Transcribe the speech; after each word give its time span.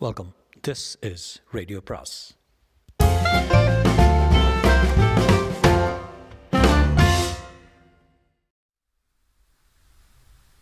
Welcome 0.00 0.30
this 0.68 0.86
is 1.02 1.26
radio 1.52 1.80
பிராஸ் 1.86 2.16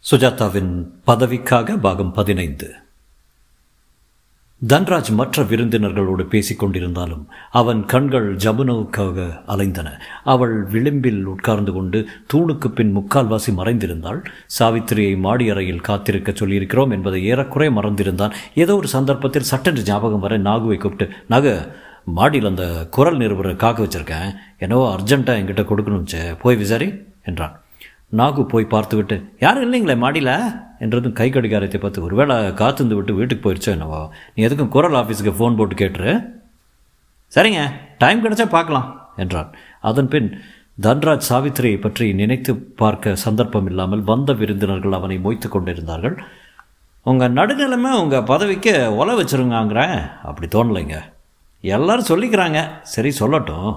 சுஜாதாவின் 0.04 0.72
பதவிக்காக 1.06 1.76
பாகம் 1.78 2.12
பதினைந்து 2.12 2.68
தன்ராஜ் 4.62 5.08
மற்ற 5.12 5.42
விருந்தினர்களோடு 5.42 6.24
பேசிக் 6.24 6.60
கொண்டிருந்தாலும் 6.62 7.24
அவன் 7.50 7.80
கண்கள் 7.84 8.28
ஜமுனுவுக்காக 8.36 9.26
அலைந்தன. 9.46 9.88
அவள் 10.24 10.54
விளிம்பில் 10.64 11.20
உட்கார்ந்து 11.24 11.72
கொண்டு 11.72 11.98
தூணுக்கு 12.32 12.68
பின் 12.68 12.92
முக்கால்வாசி 12.96 13.52
மறைந்திருந்தாள். 13.56 14.20
சாவித்திரியை 14.58 15.18
மாடி 15.18 15.48
அறையில் 15.50 15.80
காத்திருக்க 15.80 16.32
சொல்லியிருக்கிறோம் 16.32 16.90
என்பதை 16.90 17.20
ஏறக்குறை 17.32 17.68
மறந்திருந்தான். 17.78 18.36
ஏதோ 18.54 18.76
ஒரு 18.76 18.88
சந்தர்ப்பத்தில் 18.88 19.50
சட்டென்று 19.52 19.82
ஞாபகம் 19.82 20.24
வர 20.26 20.38
நாகுவை 20.38 20.78
கூப்பிட்டு 20.78 21.08
நக 21.28 21.56
மாடியில் 22.04 22.50
அந்த 22.52 22.64
குரல் 22.90 23.16
நிருபரை 23.16 23.56
காக்க 23.56 23.82
வச்சிருக்கேன். 23.82 24.32
என்னவோ 24.58 24.86
அர்ஜென்ட்டாக 24.96 25.42
என்கிட்ட 25.42 25.64
கொடுக்கணும்ச்சே 25.68 26.24
போய் 26.40 26.60
விசாரி 26.64 26.90
என்றான். 27.24 27.54
நாகு 28.20 28.42
போய் 28.52 28.72
பார்த்துவிட்டு 28.74 29.16
யாரும் 29.44 29.64
இல்லைங்களே 29.66 29.96
மாடியில்? 30.04 30.34
என்றதும் 30.84 31.16
கை 31.18 31.28
கடிகாரத்தை 31.30 31.78
பார்த்து 31.80 32.04
ஒருவேளை 32.06 32.36
காத்துந்து 32.60 32.94
விட்டு 32.98 33.12
வீட்டுக்கு 33.14 33.44
போயிடுச்சோ 33.44 33.70
என்னவோ? 33.76 34.00
நீ 34.34 34.46
எதுக்கும் 34.46 34.74
குரல் 34.74 34.98
ஆஃபீஸுக்கு 35.00 35.32
ஃபோன் 35.38 35.56
போட்டு 35.56 35.74
கேட்டுரு. 35.74 36.12
சரிங்க 37.34 37.62
டைம் 37.98 38.22
கிடைச்சா 38.24 38.46
பார்க்கலாம் 38.48 38.88
என்றான். 39.16 39.50
அதன் 39.80 40.08
பின் 40.08 40.28
தன்ராஜ் 40.82 41.28
சாவித்திரியை 41.30 41.80
பற்றி 41.80 42.06
நினைத்து 42.12 42.52
பார்க்க 42.82 43.14
சந்தர்ப்பம் 43.24 43.66
இல்லாமல் 43.66 44.02
வந்த 44.02 44.32
விருந்தினர்கள் 44.32 44.98
அவனை 44.98 45.18
மொய்த்து 45.18 45.48
கொண்டிருந்தார்கள். 45.48 46.16
உங்கள் 47.06 47.36
நடுநிலைமை 47.38 47.90
உங்கள் 48.02 48.28
பதவிக்கு 48.32 48.72
ஒலை 49.00 49.14
வச்சுருங்காங்கிறேன். 49.18 49.98
அப்படி 50.22 50.48
தோணலைங்க. 50.48 50.98
எல்லாரும் 51.64 52.10
சொல்லிக்கிறாங்க. 52.12 52.60
சரி 52.82 53.12
சொல்லட்டும். 53.20 53.70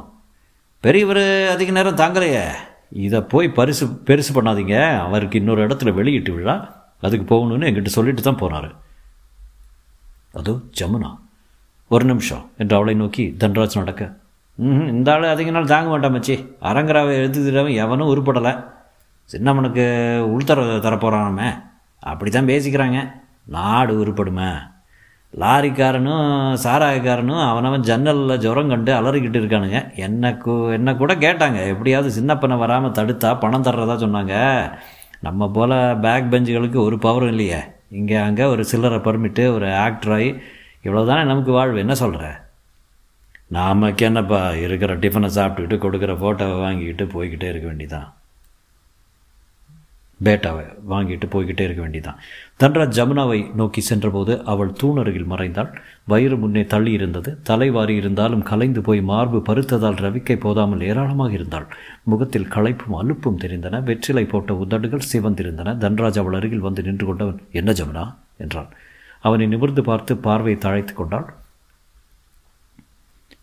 பெரியவர் 0.83 1.25
அதிக 1.53 1.71
நேரம் 1.71 2.01
தாங்கலையே. 2.01 2.45
இதை 2.89 3.21
போய் 3.21 3.49
பரிசு 3.49 3.85
பெருசு 3.85 4.31
பண்ணாதீங்க. 4.33 4.97
அவருக்கு 4.97 5.37
இன்னொரு 5.37 5.67
இடத்துல 5.67 5.93
வெளியிட்டு 5.93 6.33
விழா. 6.33 6.75
அதுக்கு 7.01 7.35
போகணுன்னு 7.35 7.63
எங்கிட்ட 7.63 7.85
சொல்லிட்டு 7.85 8.21
தான் 8.21 8.39
போனார். 8.39 8.71
அதோ 10.33 10.59
ஜமுனா. 10.79 11.17
ஒரு 11.87 12.05
நிமிஷம் 12.05 12.49
என்று 12.57 12.75
அவளை 12.75 12.93
நோக்கி 12.93 13.35
தன்ராஜ் 13.39 13.77
நடக்க. 13.77 14.17
ம் 14.55 14.87
இந்த 14.87 15.11
ஆள் 15.11 15.23
அதிக 15.23 15.51
நாள் 15.51 15.65
தாங்க 15.65 15.89
மாட்டான் 15.89 16.13
மச்சி. 16.13 16.35
அரங்கராவை 16.61 17.13
எழுதுகிறவன் 17.17 17.73
எவனும் 17.73 18.15
உருப்படலை. 18.15 18.65
சின்னவனுக்கு 19.31 19.85
உள்தர 20.19 20.61
தரப்போகிறானமே 20.61 21.63
அப்படி 21.99 22.31
தான் 22.31 22.45
பேசிக்கிறாங்க. 22.45 23.11
நாடு 23.43 24.05
உருப்படுமே. 24.05 24.49
லாரிக்காரனும் 25.33 26.27
சாராயக்காரனும் 26.63 27.41
அவனவன் 27.47 27.87
ஜன்னலில் 27.89 28.41
ஜுரம் 28.43 28.71
கண்டு 28.73 28.91
அலறிக்கிட்டு 28.99 29.39
இருக்கானுங்க. 29.41 29.79
என்னை 30.05 30.37
கூ 30.37 30.53
என்ன 30.77 30.95
கூட 30.95 31.13
கேட்டாங்க. 31.15 31.59
எப்படியாவது 31.73 32.11
சின்னப்பனை 32.17 32.57
வராமல் 32.63 32.95
தடுத்தா 32.99 33.31
பணம் 33.43 33.65
தர்றதா 33.67 33.95
சொன்னாங்க. 34.05 34.35
நம்ம 35.27 35.49
போல் 35.57 35.75
பேக் 36.05 36.31
பெஞ்சுகளுக்கு 36.33 36.79
ஒரு 36.87 36.97
பவரும் 37.05 37.33
இல்லையே. 37.35 37.61
இங்கே 37.99 38.17
அங்கே 38.27 38.45
ஒரு 38.53 38.63
சில்லறை 38.71 38.99
பர்மிட்டு 39.07 39.43
ஒரு 39.57 39.67
ஆக்டராகி 39.85 40.29
இவ்வளோ 40.85 41.05
தானே 41.11 41.23
நமக்கு 41.31 41.51
வாழ்வு? 41.51 41.77
என்ன 41.85 41.95
சொல்கிற 42.03 42.25
நாமக்கு 43.55 44.05
என்னப்பா 44.05 44.39
இருக்கிற 44.65 44.93
டிஃபனை 45.03 45.29
சாப்பிட்டுக்கிட்டு 45.37 45.83
கொடுக்குற 45.83 46.13
ஃபோட்டோவை 46.21 46.57
வாங்கிக்கிட்டு 46.65 47.05
போய்கிட்டே 47.13 47.49
இருக்க 47.51 47.67
வேண்டிதான் 47.69 48.07
பேட்டாவை 50.23 50.63
வாங்கிட்டு 50.89 51.25
போய்கிட்டே 51.33 51.61
இருக்க 51.61 51.81
வேண்டியதான் 51.81 52.19
தன்ராஜ் 52.59 52.95
ஜமுனாவை 52.97 53.53
நோக்கி 53.53 53.81
சென்றபோது 53.81 54.45
அவள் 54.45 54.71
தூணருகில் 54.71 55.25
மறைந்தாள். 55.25 55.71
வயிறு 56.05 56.37
முன்னே 56.37 56.65
தள்ளி 56.65 56.91
இருந்தது. 56.91 57.41
தலைவாரி 57.41 57.95
இருந்தாலும் 57.95 58.43
கலைந்து 58.43 58.81
போய் 58.81 59.01
மார்பு 59.01 59.43
பருத்ததால் 59.47 60.01
ரவிக்கை 60.05 60.39
போதாமல் 60.39 60.81
ஏராளமாக 60.81 61.31
இருந்தாள். 61.31 61.67
முகத்தில் 62.03 62.47
களைப்பும் 62.47 62.97
அலுப்பும் 63.01 63.41
தெரிந்தன. 63.41 63.83
வெற்றிலை 63.83 64.25
போட்ட 64.25 64.55
உதடுகள் 64.55 65.09
சிவந்திருந்தன. 65.13 65.75
தன்ராஜ் 65.85 66.17
அவள் 66.17 66.33
அருகில் 66.33 66.59
வந்து 66.59 66.83
நின்று 66.83 67.05
கொண்டவன் 67.05 67.41
என்ன 67.51 67.71
ஜமுனா? 67.71 68.15
என்றான் 68.37 68.69
அவனை 69.21 69.47
நிமிர்ந்து 69.47 69.83
பார்த்து 69.83 70.17
பார்வையை 70.17 70.61
தழைத்து 70.61 70.93
கொண்டாள். 70.93 71.33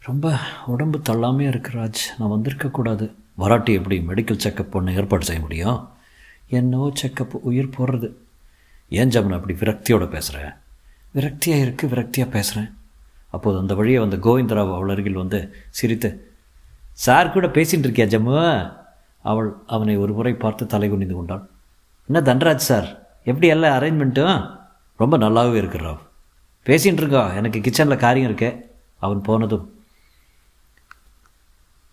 ரொம்ப 0.03 0.37
உடம்பு 0.66 0.98
தள்ளாமே 0.98 1.41
இருக்கு 1.41 1.78
ராஜ். 1.78 2.03
நான் 2.19 2.31
வந்திருக்கக்கூடாது 2.31 3.10
வராட்டி 3.34 3.72
எப்படி 3.72 4.04
மெடிக்கல் 4.09 4.44
செக்கப் 4.44 4.71
பண்ண 4.71 4.93
ஏற்பாடு 4.93 5.25
செய்ய 5.25 5.43
முடியும்? 5.43 5.88
என்னவோ 6.47 6.93
செக்கப் 7.03 7.32
உயிர் 7.32 7.75
போடுறது 7.78 8.12
ஏன் 8.88 9.09
ஜமுனா 9.09 9.34
அப்படி 9.34 9.59
விரக்தியோடு 9.59 10.09
பேசுகிறேன் 10.09 10.53
விரக்தியாக 11.15 11.65
இருக்குது 11.65 11.93
விரக்தியாக 11.93 12.31
பேசுகிறேன் 12.31 12.77
அப்போது 13.31 13.59
அந்த 13.59 13.75
வழியை 13.75 13.99
வந்த 13.99 14.16
கோவிந்தராவ் 14.16 14.75
அவள் 14.75 14.88
அருகில் 14.88 15.12
வந்து 15.12 15.54
சிரித்து 15.71 16.28
சார் 16.93 17.33
கூட 17.33 17.47
பேசிகிட்டு 17.47 17.87
இருக்கியா 17.87 18.06
ஜம்மு? 18.06 18.72
அவள் 19.22 19.54
அவனை 19.66 19.97
ஒரு 19.97 20.12
முறை 20.12 20.34
பார்த்து 20.34 20.66
தலை 20.66 20.88
குனிந்து 20.88 21.15
கொண்டாள். 21.15 21.49
என்ன 22.06 22.34
தன்ராஜ் 22.34 22.56
சார்? 22.56 23.06
எப்படி 23.25 23.47
எல்லாம் 23.47 23.83
அரேஞ்ச்மெண்ட்டும்? 23.83 24.59
ரொம்ப 24.97 25.19
நல்லாவே 25.19 25.54
இருக்கு 25.54 25.78
ராவ். 25.78 25.99
பேசிகிட்டு 26.66 27.03
இருக்கா? 27.03 27.33
எனக்கு 27.33 27.59
கிச்சனில் 27.59 27.97
காரியம் 27.97 28.33
இருக்கே. 28.33 28.60
அவன் 28.97 29.21
போனதும் 29.21 29.83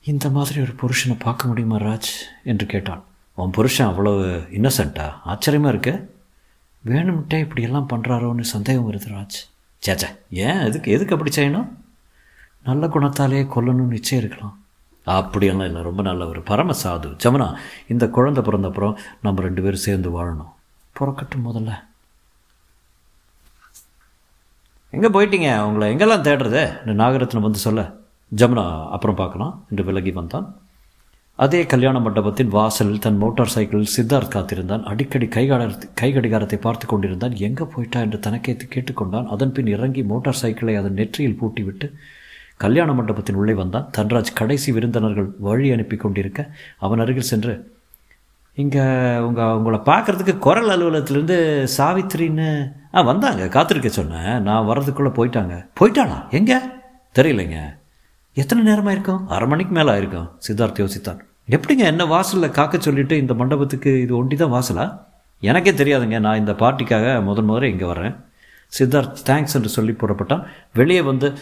இந்த 0.03 0.29
மாதிரி 0.29 0.61
ஒரு 0.61 0.71
புருஷனை 0.71 1.15
பார்க்க 1.19 1.47
முடியுமா 1.47 1.77
ராஜ்? 1.77 2.11
என்று 2.43 2.65
கேட்டான். 2.65 3.03
உன் 3.41 3.51
புருஷன் 3.51 3.87
அவ்வளவு 3.87 4.47
இன்னசென்ட்டா 4.51 5.11
ஆச்சரியமாக 5.23 5.77
இருக்கு. 5.77 6.19
வேணும்ட்டே 6.85 7.39
இப்படியெல்லாம் 7.39 7.87
பண்ணுறாரோன்னு 7.93 8.41
சந்தேகம் 8.41 8.91
வருது 8.91 9.09
ராஜ். 9.09 9.37
சேச்சா 9.85 10.09
ஏன்? 10.29 10.59
எதுக்கு 10.59 10.91
எதுக்கு 10.91 11.15
அப்படி 11.15 11.35
செய்யணும்? 11.35 11.67
நல்ல 12.63 12.87
குணத்தாலே 12.87 13.47
கொல்லணும்னு 13.55 13.87
நிச்சயம் 13.87 14.23
இருக்கலாம். 14.23 14.57
அப்படியெல்லாம் 15.03 15.65
இல்லை. 15.65 15.81
ரொம்ப 15.81 16.01
நல்ல 16.01 16.27
ஒரு 16.27 16.41
பரம 16.41 16.73
சாது 16.83 17.17
ஜமுனா 17.23 17.55
இந்த 17.87 18.09
குழந்தை 18.09 18.43
பிறந்தப்புறம் 18.43 18.97
நம்ம 19.21 19.41
ரெண்டு 19.41 19.61
பேரும் 19.61 19.85
சேர்ந்து 19.87 20.09
வாழணும். 20.09 20.51
பிறக்கட்டும் 20.99 21.45
முதல்ல. 21.45 21.83
எங்கே 24.89 25.07
போயிட்டீங்க? 25.07 25.59
உங்களை 25.59 25.95
எங்கெல்லாம் 25.95 26.25
தேடுறது? 26.27 26.61
நாகரத்தினம் 26.85 27.01
நாகரத்னம் 27.01 27.47
வந்து 27.47 27.59
சொல்ல. 27.59 27.91
ஜமுனா 28.35 28.89
அப்புறம் 28.89 29.15
பார்க்கலாம். 29.15 29.65
என்று 29.69 29.83
விலகி 29.83 30.11
வந்தான். 30.11 30.55
அதே 31.43 31.65
கல்யாண 31.65 31.99
மண்டபத்தின் 31.99 32.47
வாசலில் 32.47 32.99
தன் 32.99 33.17
மோட்டார் 33.17 33.51
சைக்கிளில் 33.53 33.93
சித்தார்த் 33.95 34.33
காத்திருந்தான். 34.33 34.83
அடிக்கடி 34.83 35.25
கைகாரத்தை 35.25 35.87
கைகடிகாரத்தை 36.01 36.55
பார்த்து 36.55 36.85
கொண்டிருந்தான். 36.87 37.35
எங்கே 37.47 37.63
போயிட்டா 37.63 37.99
என்று 37.99 38.19
தனக்கே 38.19 38.53
கேட்டுக்கொண்டான். 38.75 39.25
அதன் 39.25 39.51
பின் 39.51 39.67
இறங்கி 39.67 40.03
மோட்டார் 40.03 40.39
சைக்கிளை 40.41 40.75
அதன் 40.75 40.93
நெற்றியில் 40.93 41.37
பூட்டிவிட்டு 41.41 41.87
கல்யாண 42.57 42.93
மண்டபத்தின் 42.93 43.35
உள்ளே 43.35 43.53
வந்தான். 43.53 43.87
தன்ராஜ் 43.97 44.31
கடைசி 44.33 44.71
விருந்தினர்கள் 44.71 45.29
வழி 45.47 45.71
அனுப்பி 45.71 45.95
கொண்டிருக்க 45.95 46.49
அவன் 46.77 46.99
அருகில் 46.99 47.29
சென்று 47.31 47.55
இங்கே 48.53 48.85
உங்கள் 49.27 49.55
உங்களை 49.57 49.79
பார்க்குறதுக்கு 49.85 50.39
குரல் 50.39 50.71
அலுவலகத்திலேருந்து 50.75 51.67
சாவித்திரின்னு 51.77 52.49
ஆ 52.95 53.01
வந்தாங்க. 53.01 53.47
காத்திருக்க 53.47 53.89
சொன்னேன். 53.89 54.41
நான் 54.41 54.67
வர்றதுக்குள்ளே 54.67 55.13
போயிட்டாங்க. 55.19 55.57
போயிட்டாளா? 55.79 56.29
எங்கே? 56.29 56.59
தெரியலைங்க. 57.15 57.59
எத்தனை 58.33 58.63
நேரமாக 58.63 58.91
இருக்கும் 58.91 59.27
அரை 59.27 59.47
மணிக்கு 59.47 59.73
மேலே 59.73 59.91
ஆயிருக்கும் 59.91 60.29
சித்தார்த் 60.47 60.81
யோசித்தான். 60.83 61.19
எப்படிங்க 61.47 61.77
என்ன 61.77 62.05
வாசலில் 62.05 62.51
காக்க 62.51 62.77
சொல்லிட்டு 62.77 63.17
இந்த 63.17 63.33
மண்டபத்துக்கு 63.33 64.01
இது 64.01 64.17
ஒண்டி 64.17 64.35
தான் 64.35 64.51
வாசலா? 64.51 64.99
எனக்கே 65.39 65.71
தெரியாதுங்க. 65.71 66.19
நான் 66.19 66.37
இந்த 66.37 66.51
பார்ட்டிக்காக 66.51 67.23
முதன் 67.23 67.49
முதல்ல 67.49 67.63
இங்கே 67.63 67.85
வர்றேன். 67.85 68.15
சித்தார்த் 68.79 69.21
தேங்க்ஸ் 69.25 69.53
என்று 69.53 69.69
சொல்லி 69.69 69.91
புறப்பட்டான். 69.91 70.43
வெளியே 70.73 71.01
வந்து 71.01 71.33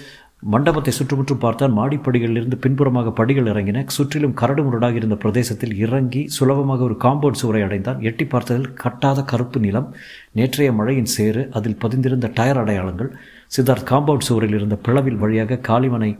மண்டபத்தை 0.41 0.93
சுற்றுமுற்றும் 0.93 1.37
பார்த்தால் 1.37 1.75
மாடிப்படிகளிலிருந்து 1.75 2.55
பின்புறமாக 2.55 3.11
படிகள் 3.11 3.43
இறங்கின. 3.43 3.85
சுற்றிலும் 3.85 4.33
கரடு 4.33 4.63
முரடாக 4.63 4.93
இருந்த 4.93 5.15
பிரதேசத்தில் 5.15 5.77
இறங்கி 5.77 6.27
சுலபமாக 6.27 6.83
ஒரு 6.83 6.97
காம்பவுண்ட் 7.03 7.31
சுவரை 7.31 7.61
அடைந்தான். 7.61 8.01
எட்டி 8.01 8.25
பார்த்ததில் 8.25 8.73
கட்டாத 8.83 9.25
கருப்பு 9.25 9.59
நிலம் 9.59 9.95
நேற்றைய 10.31 10.71
மழையின் 10.71 11.05
சேறு 11.05 11.49
அதில் 11.51 11.77
பதிந்திருந்த 11.81 12.31
டயர் 12.33 12.57
அடையாளங்கள். 12.57 13.11
சித்தார்த் 13.57 13.89
காம்பவுண்ட் 13.89 14.27
சுவரில் 14.29 14.53
இருந்த 14.53 14.77
பிளவில் 14.87 15.17
வழியாக 15.17 15.59
காளிமனை 15.67 16.19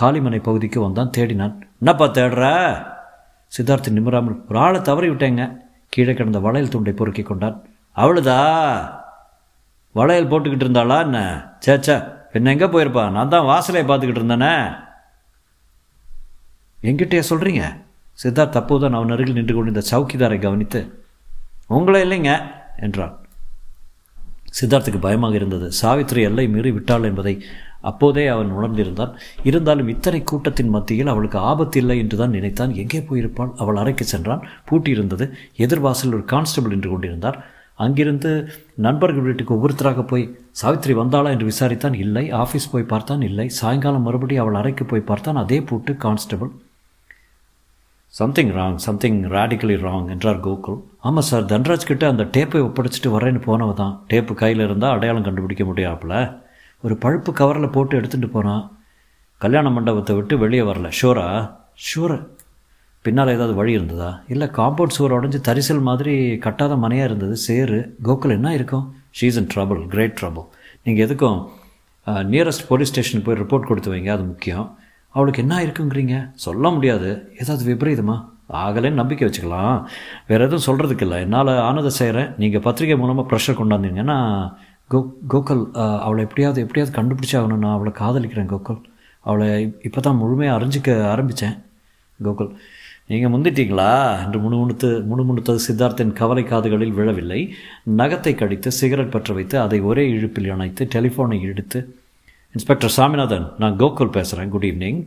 காளிமனை 0.00 0.42
பகுதிக்கு 0.42 0.80
வந்தான். 0.80 1.10
தேடினான். 1.16 1.58
என்னப்பா 1.78 2.06
தேடுற? 2.06 2.92
சித்தார்த்து 3.56 3.96
நிமிராமல் 3.96 4.38
ஒரு 4.48 4.58
ஆளை 4.58 4.80
தவறி 4.82 5.08
விட்டேங்க. 5.08 5.44
கீழே 5.88 6.14
கிடந்த 6.14 6.38
வளையல் 6.38 6.70
துண்டை 6.70 6.92
பொறுக்கி 6.92 7.22
கொண்டான். 7.22 7.56
அவளுதா 7.96 8.38
வளையல் 9.92 10.30
போட்டுக்கிட்டு 10.30 10.64
இருந்தாளா 10.66 10.96
என்ன? 11.00 11.18
சேச்சா 11.66 11.96
பின்ன 12.32 12.52
எங்கே 12.54 12.66
போயிருப்பா? 12.66 13.10
நான் 13.10 13.28
தான் 13.28 13.48
வாசலையை 13.50 13.84
பார்த்துக்கிட்டு 13.88 14.22
இருந்தேனே. 14.22 14.54
எங்கிட்டே 16.82 17.20
சொல்கிறீங்க 17.30 17.64
சித்தார்த் 18.22 18.58
அப்போதான் 18.60 18.96
அவன் 18.96 19.12
அருகில் 19.14 19.38
நின்று 19.38 19.54
கொண்டிருந்த 19.54 19.82
சவுக்கிதாரை 19.90 20.38
கவனித்து 20.38 20.80
உங்களே 21.66 22.00
இல்லைங்க 22.04 22.32
என்றான். 22.76 23.14
சித்தார்த்துக்கு 24.60 25.00
பயமாக 25.00 25.34
இருந்தது. 25.34 25.72
சாவித்திரி 25.72 26.22
எல்லை 26.22 26.48
மீறி 26.48 26.72
விட்டாள் 26.72 27.02
என்பதை 27.02 27.34
அப்போதே 27.84 28.26
அவன் 28.26 28.52
உணர்ந்திருந்தான். 28.52 29.12
இருந்தாலும் 29.44 29.88
இத்தனை 29.88 30.22
கூட்டத்தின் 30.22 30.68
மத்தியில் 30.68 31.06
அவளுக்கு 31.06 31.38
ஆபத்து 31.38 31.80
இல்லை 31.80 31.98
என்று 31.98 32.16
தான் 32.16 32.30
நினைத்தான். 32.30 32.74
எங்கே 32.74 33.00
போயிருப்பாள்? 33.00 33.52
அவள் 33.56 33.76
அறைக்கு 33.76 34.04
சென்றான். 34.04 34.46
பூட்டியிருந்தது. 34.70 35.26
எதிர்வாசல் 35.58 36.14
ஒரு 36.16 36.24
கான்ஸ்டபிள் 36.24 36.72
நின்று 36.72 36.90
கொண்டிருந்தார். 36.90 37.38
அங்கிருந்து 37.74 38.30
நண்பர்கள் 38.74 39.22
வீட்டுக்கு 39.22 39.54
ஒவ்வொருத்தராக 39.54 40.02
போய் 40.02 40.38
சாவித்திரி 40.50 40.94
வந்தாளா? 40.94 41.30
என்று 41.30 41.46
விசாரித்தான். 41.46 41.94
இல்லை. 41.94 42.32
ஆஃபீஸ் 42.32 42.72
போய் 42.72 42.90
பார்த்தான். 42.92 43.22
இல்லை. 43.22 43.48
சாயங்காலம் 43.48 44.02
மறுபடியும் 44.02 44.44
அவள் 44.44 44.60
அறைக்கு 44.60 44.84
போய் 44.84 45.08
பார்த்தான். 45.10 45.36
அதே 45.36 45.60
பூட்டு 45.60 45.94
constable. 45.94 46.52
Something 48.06 48.50
wrong 48.50 48.74
something 48.74 49.22
radically 49.22 49.76
wrong 49.86 50.08
என்றார் 50.08 50.44
கோகுல். 50.46 50.80
ஆமாம் 51.00 51.28
சார். 51.30 51.44
தன்ராஜ் 51.44 51.90
கிட்ட 51.90 52.08
அந்த 52.08 52.24
டேப்பை 52.24 52.60
ஒப்படைச்சிட்டு 52.66 53.14
வரேன்னு 53.16 53.40
போனவ 53.46 53.72
தான். 53.74 53.94
டேப்பு 54.08 54.34
கையில் 54.34 54.64
இருந்தால் 54.64 54.96
அடையாளம் 54.96 55.22
கண்டுபிடிக்க 55.22 55.64
முடியாப்புல 55.64 56.14
ஒரு 56.84 56.94
பழுப்பு 57.04 57.32
கவரில் 57.32 57.74
போட்டு 57.76 57.94
எடுத்துகிட்டு 58.00 58.30
போனான் 58.36 58.64
கல்யாண 59.42 59.70
மண்டபத்தை 59.76 60.12
விட்டு 60.16 60.34
வெளியே 60.42 60.62
வரல. 60.68 60.88
ஷூரா? 61.00 61.26
ஷூரா. 61.86 62.18
பின்னால் 63.04 63.32
ஏதாவது 63.36 63.54
வழி 63.60 63.72
இருந்ததா? 63.78 64.10
இல்லை 64.32 64.46
காம்பவுண்ட் 64.58 64.94
சுவர் 64.96 65.14
உடஞ்சி 65.16 65.38
தரிசல் 65.48 65.80
மாதிரி 65.88 66.14
கட்டாத 66.44 66.76
மனையாக 66.84 67.08
இருந்தது 67.10 67.36
சேரு. 67.46 67.78
கோகுல் 68.08 68.36
என்ன 68.38 68.52
இருக்கும்? 68.58 68.84
She's 69.18 69.38
in 69.40 69.50
trouble 69.54 69.82
great 69.94 70.16
trouble 70.20 70.46
நீங்கள் 70.84 71.04
எதுக்கும் 71.06 71.40
நியரஸ்ட் 72.34 72.68
போலீஸ் 72.68 72.90
ஸ்டேஷனுக்கு 72.92 73.26
போய் 73.26 73.40
ரிப்போர்ட் 73.42 73.68
கொடுத்து 73.68 73.92
வைங்க 73.92 74.10
அது 74.16 74.24
முக்கியம். 74.30 74.66
அவளுக்கு 75.14 75.42
என்ன 75.44 75.56
இருக்குங்கிறீங்க? 75.66 76.16
சொல்ல 76.46 76.70
முடியாது. 76.76 77.10
ஏதாவது 77.40 77.64
விபரீதமா? 77.70 78.16
ஆகலைன்னு 78.62 79.00
நம்பிக்கை 79.00 79.24
வச்சுக்கலாம். 79.28 79.76
வேறு 80.26 80.44
எதுவும் 80.46 80.66
சொல்கிறதுக்கு 80.68 81.04
இல்லை. 81.06 81.18
என்னால் 81.26 81.52
ஆனதை 81.68 81.92
செய்கிறேன் 82.00 82.30
நீங்கள் 82.42 82.64
பத்திரிகை 82.66 82.96
மூலமாக 83.02 83.26
ப்ரெஷர் 83.30 83.60
கொண்டாந்தீங்கன்னா 83.60 84.18
கோ 84.94 85.00
கோகுல் 85.32 85.62
அவளை 86.06 86.22
எப்படியாவது 86.26 86.62
எப்படியாவது 86.64 86.96
கண்டுபிடிச்சாகணும் 86.98 87.62
நான் 87.64 87.76
அவளை 87.76 87.92
காதலிக்கிறேன் 88.02 88.50
கோகுல். 88.54 88.80
அவளை 89.26 89.48
இப்போ 89.88 90.00
தான் 90.06 90.20
முழுமையாக 90.22 90.56
அறிஞ்சிக்க 90.58 90.90
ஆரம்பித்தேன் 91.12 91.56
கோகுல். 92.18 92.50
நீங்கள் 93.10 93.32
முந்திட்டீங்களா? 93.32 93.88
என்று 94.24 94.38
முணுமுணுத்து 94.44 94.88
முணுமுணுத்தது 95.10 95.60
சித்தார்த்தின் 95.66 96.12
கவலை 96.20 96.44
காதுகளில் 96.50 96.94
விழவில்லை. 96.98 97.40
நகத்தை 98.00 98.32
கடித்து 98.34 98.70
சிகரெட் 98.78 99.12
பற்ற 99.14 99.34
வைத்து 99.38 99.56
அதை 99.64 99.78
ஒரே 99.90 100.04
இழுப்பில் 100.16 100.48
இணைத்து 100.54 100.84
டெலிஃபோனை 100.94 101.38
எடுத்து 101.50 101.80
இன்ஸ்பெக்டர் 102.54 102.94
சாமிநாதன் 102.96 103.46
நான் 103.62 103.78
கோகுல் 103.82 104.14
பேசுகிறேன் 104.16 104.52
குட் 104.54 104.66
ஈவினிங். 104.70 105.00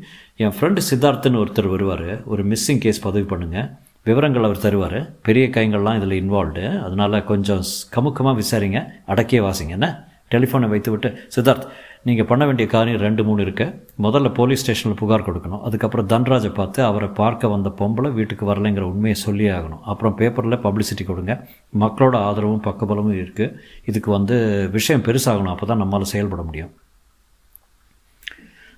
என் 0.44 0.56
ஃப்ரெண்டு 0.56 0.82
சித்தார்த்துன்னு 0.90 1.42
ஒருத்தர் 1.44 1.74
வருவார். 1.74 2.10
ஒரு 2.32 2.44
மிஸ்ஸிங் 2.52 2.82
கேஸ் 2.86 3.06
பதிவு 3.08 3.28
பண்ணுங்கள் 3.32 3.70
விவரங்கள் 4.06 4.44
அவர் 4.44 4.64
தருவார். 4.66 5.00
பெரிய 5.22 5.48
கைங்கள்லாம் 5.48 5.98
இதில் 6.00 6.20
இன்வால்வ்டு 6.22 6.80
அதனால் 6.86 7.24
கொஞ்சம் 7.24 7.64
கமுக்கமாக 7.96 8.42
விசாரிங்க. 8.42 8.82
அடக்கியே 9.08 9.42
வாசிங்க. 9.48 9.70
என்ன? 9.70 9.90
டெலிஃபோனை 10.32 10.68
வைத்து 10.70 10.92
விட்டு 10.92 11.10
சித்தார்த் 11.36 11.68
நீங்கள் 12.04 12.26
பண்ண 12.26 12.46
வேண்டிய 12.46 12.70
காரியம் 12.70 13.02
ரெண்டு 13.02 13.24
மூணு 13.24 13.44
இருக்குது 13.44 13.76
முதல்ல 14.06 14.34
போலீஸ் 14.34 14.62
ஸ்டேஷனில் 14.62 14.98
புகார் 14.98 15.26
கொடுக்கணும். 15.28 15.62
அதுக்கப்புறம் 15.62 16.08
தன்ராஜை 16.08 16.54
பார்த்து 16.54 16.84
அவரை 16.84 17.10
பார்க்க 17.10 17.48
வந்த 17.48 17.70
பொம்பளை 17.80 18.12
வீட்டுக்கு 18.14 18.54
வரலைங்கிற 18.54 18.82
உண்மையை 18.82 19.14
சொல்லியே 19.14 19.50
ஆகணும். 19.50 19.82
அப்புறம் 19.82 20.16
பேப்பரில் 20.16 20.64
பப்ளிசிட்டி 20.66 21.06
கொடுங்க. 21.06 21.48
மக்களோட 21.80 22.16
ஆதரவும் 22.16 22.64
பக்கபலமும் 22.64 23.18
இருக்குது 23.22 23.56
இதுக்கு 23.86 24.12
வந்து 24.12 24.70
விஷயம் 24.72 25.02
பெருசாகணும். 25.02 25.54
அப்போ 25.56 25.66
தான் 25.66 25.82
நம்மளால் 25.84 26.14
செயல்பட 26.14 26.42
முடியும். 26.42 26.74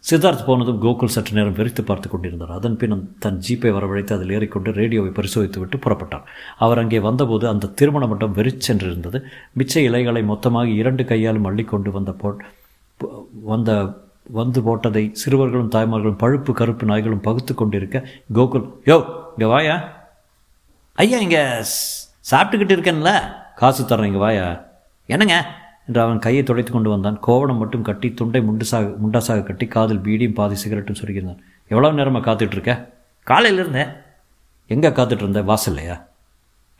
சித்தார்த் 0.03 0.45
போனதும் 0.47 0.81
கோகுல் 0.83 1.13
சற்று 1.13 1.33
நேரம் 1.37 1.55
வெறித்து 1.57 1.81
பார்த்து 1.87 2.07
கொண்டிருந்தார். 2.09 2.53
அதன் 2.57 2.77
பின் 2.81 2.93
தன் 3.23 3.39
ஜீப்பை 3.47 3.71
வரவழைத்து 3.75 4.13
அதில் 4.15 4.33
ஏறிக்கொண்டு 4.37 4.69
ரேடியோவை 4.79 5.11
பரிசோதித்து 5.17 5.59
விட்டு 5.59 5.77
புறப்பட்டார் 5.77 6.27
அவர் 6.57 6.81
அங்கே 6.83 6.99
வந்தபோது 7.07 7.45
அந்த 7.47 7.71
திருமண 7.79 8.05
மட்டம் 8.07 8.35
வெறிச்சென்றிருந்தது 8.35 9.19
மிச்ச 9.59 9.75
இலைகளை 9.87 10.23
மொத்தமாக 10.31 10.69
இரண்டு 10.81 11.05
கையாலும் 11.11 11.47
அள்ளிக்கொண்டு 11.49 11.91
வந்த 11.97 12.13
போ 12.21 12.29
வந்த 13.51 13.71
வந்து 14.39 14.59
போட்டதை 14.61 15.03
சிறுவர்களும் 15.21 15.71
தாய்மார்களும் 15.75 16.19
பழுப்பு 16.23 16.51
கருப்பு 16.53 16.85
நாய்களும் 16.85 17.25
பகுத்து 17.27 17.53
கொண்டிருக்க 17.53 17.97
கோகுல் 18.37 18.67
யோ 18.89 18.97
இங்கே 19.35 19.47
வாயா. 19.53 19.75
ஐயா 20.97 21.19
இங்கே 21.27 21.43
சாப்பிட்டுக்கிட்டு 22.31 22.75
இருக்கேன்ல. 22.77 23.11
காசு 23.55 23.83
தர்றேன் 23.83 24.09
இங்கே 24.11 24.21
வாயா. 24.25 24.47
என்னங்க? 25.09 25.37
என்று 25.89 26.01
அவன் 26.05 26.23
கையை 26.25 26.41
துடைத்து 26.43 26.71
கொண்டு 26.71 26.89
வந்தான். 26.93 27.17
கோவணம் 27.27 27.59
மட்டும் 27.61 27.85
கட்டி 27.89 28.07
துண்டை 28.19 28.39
முண்டுசாக 28.47 28.91
முண்டாசாக 29.03 29.43
கட்டி 29.47 29.65
காதில் 29.75 30.01
பீடியும் 30.07 30.35
பாதி 30.39 30.55
சிகரெட்டும் 30.63 30.99
சொருகியிருந்தான். 30.99 31.41
எவ்வளோ 31.71 31.91
நேரமாக 31.99 32.23
காத்துட்ருக்க? 32.27 32.73
காலையில் 33.27 33.61
இருந்தேன் 33.63 33.91
எங்கே 34.73 34.89
காத்துட்டு 34.97 35.23
இருந்த 35.25 35.41
வாசல்லையா? 35.51 35.95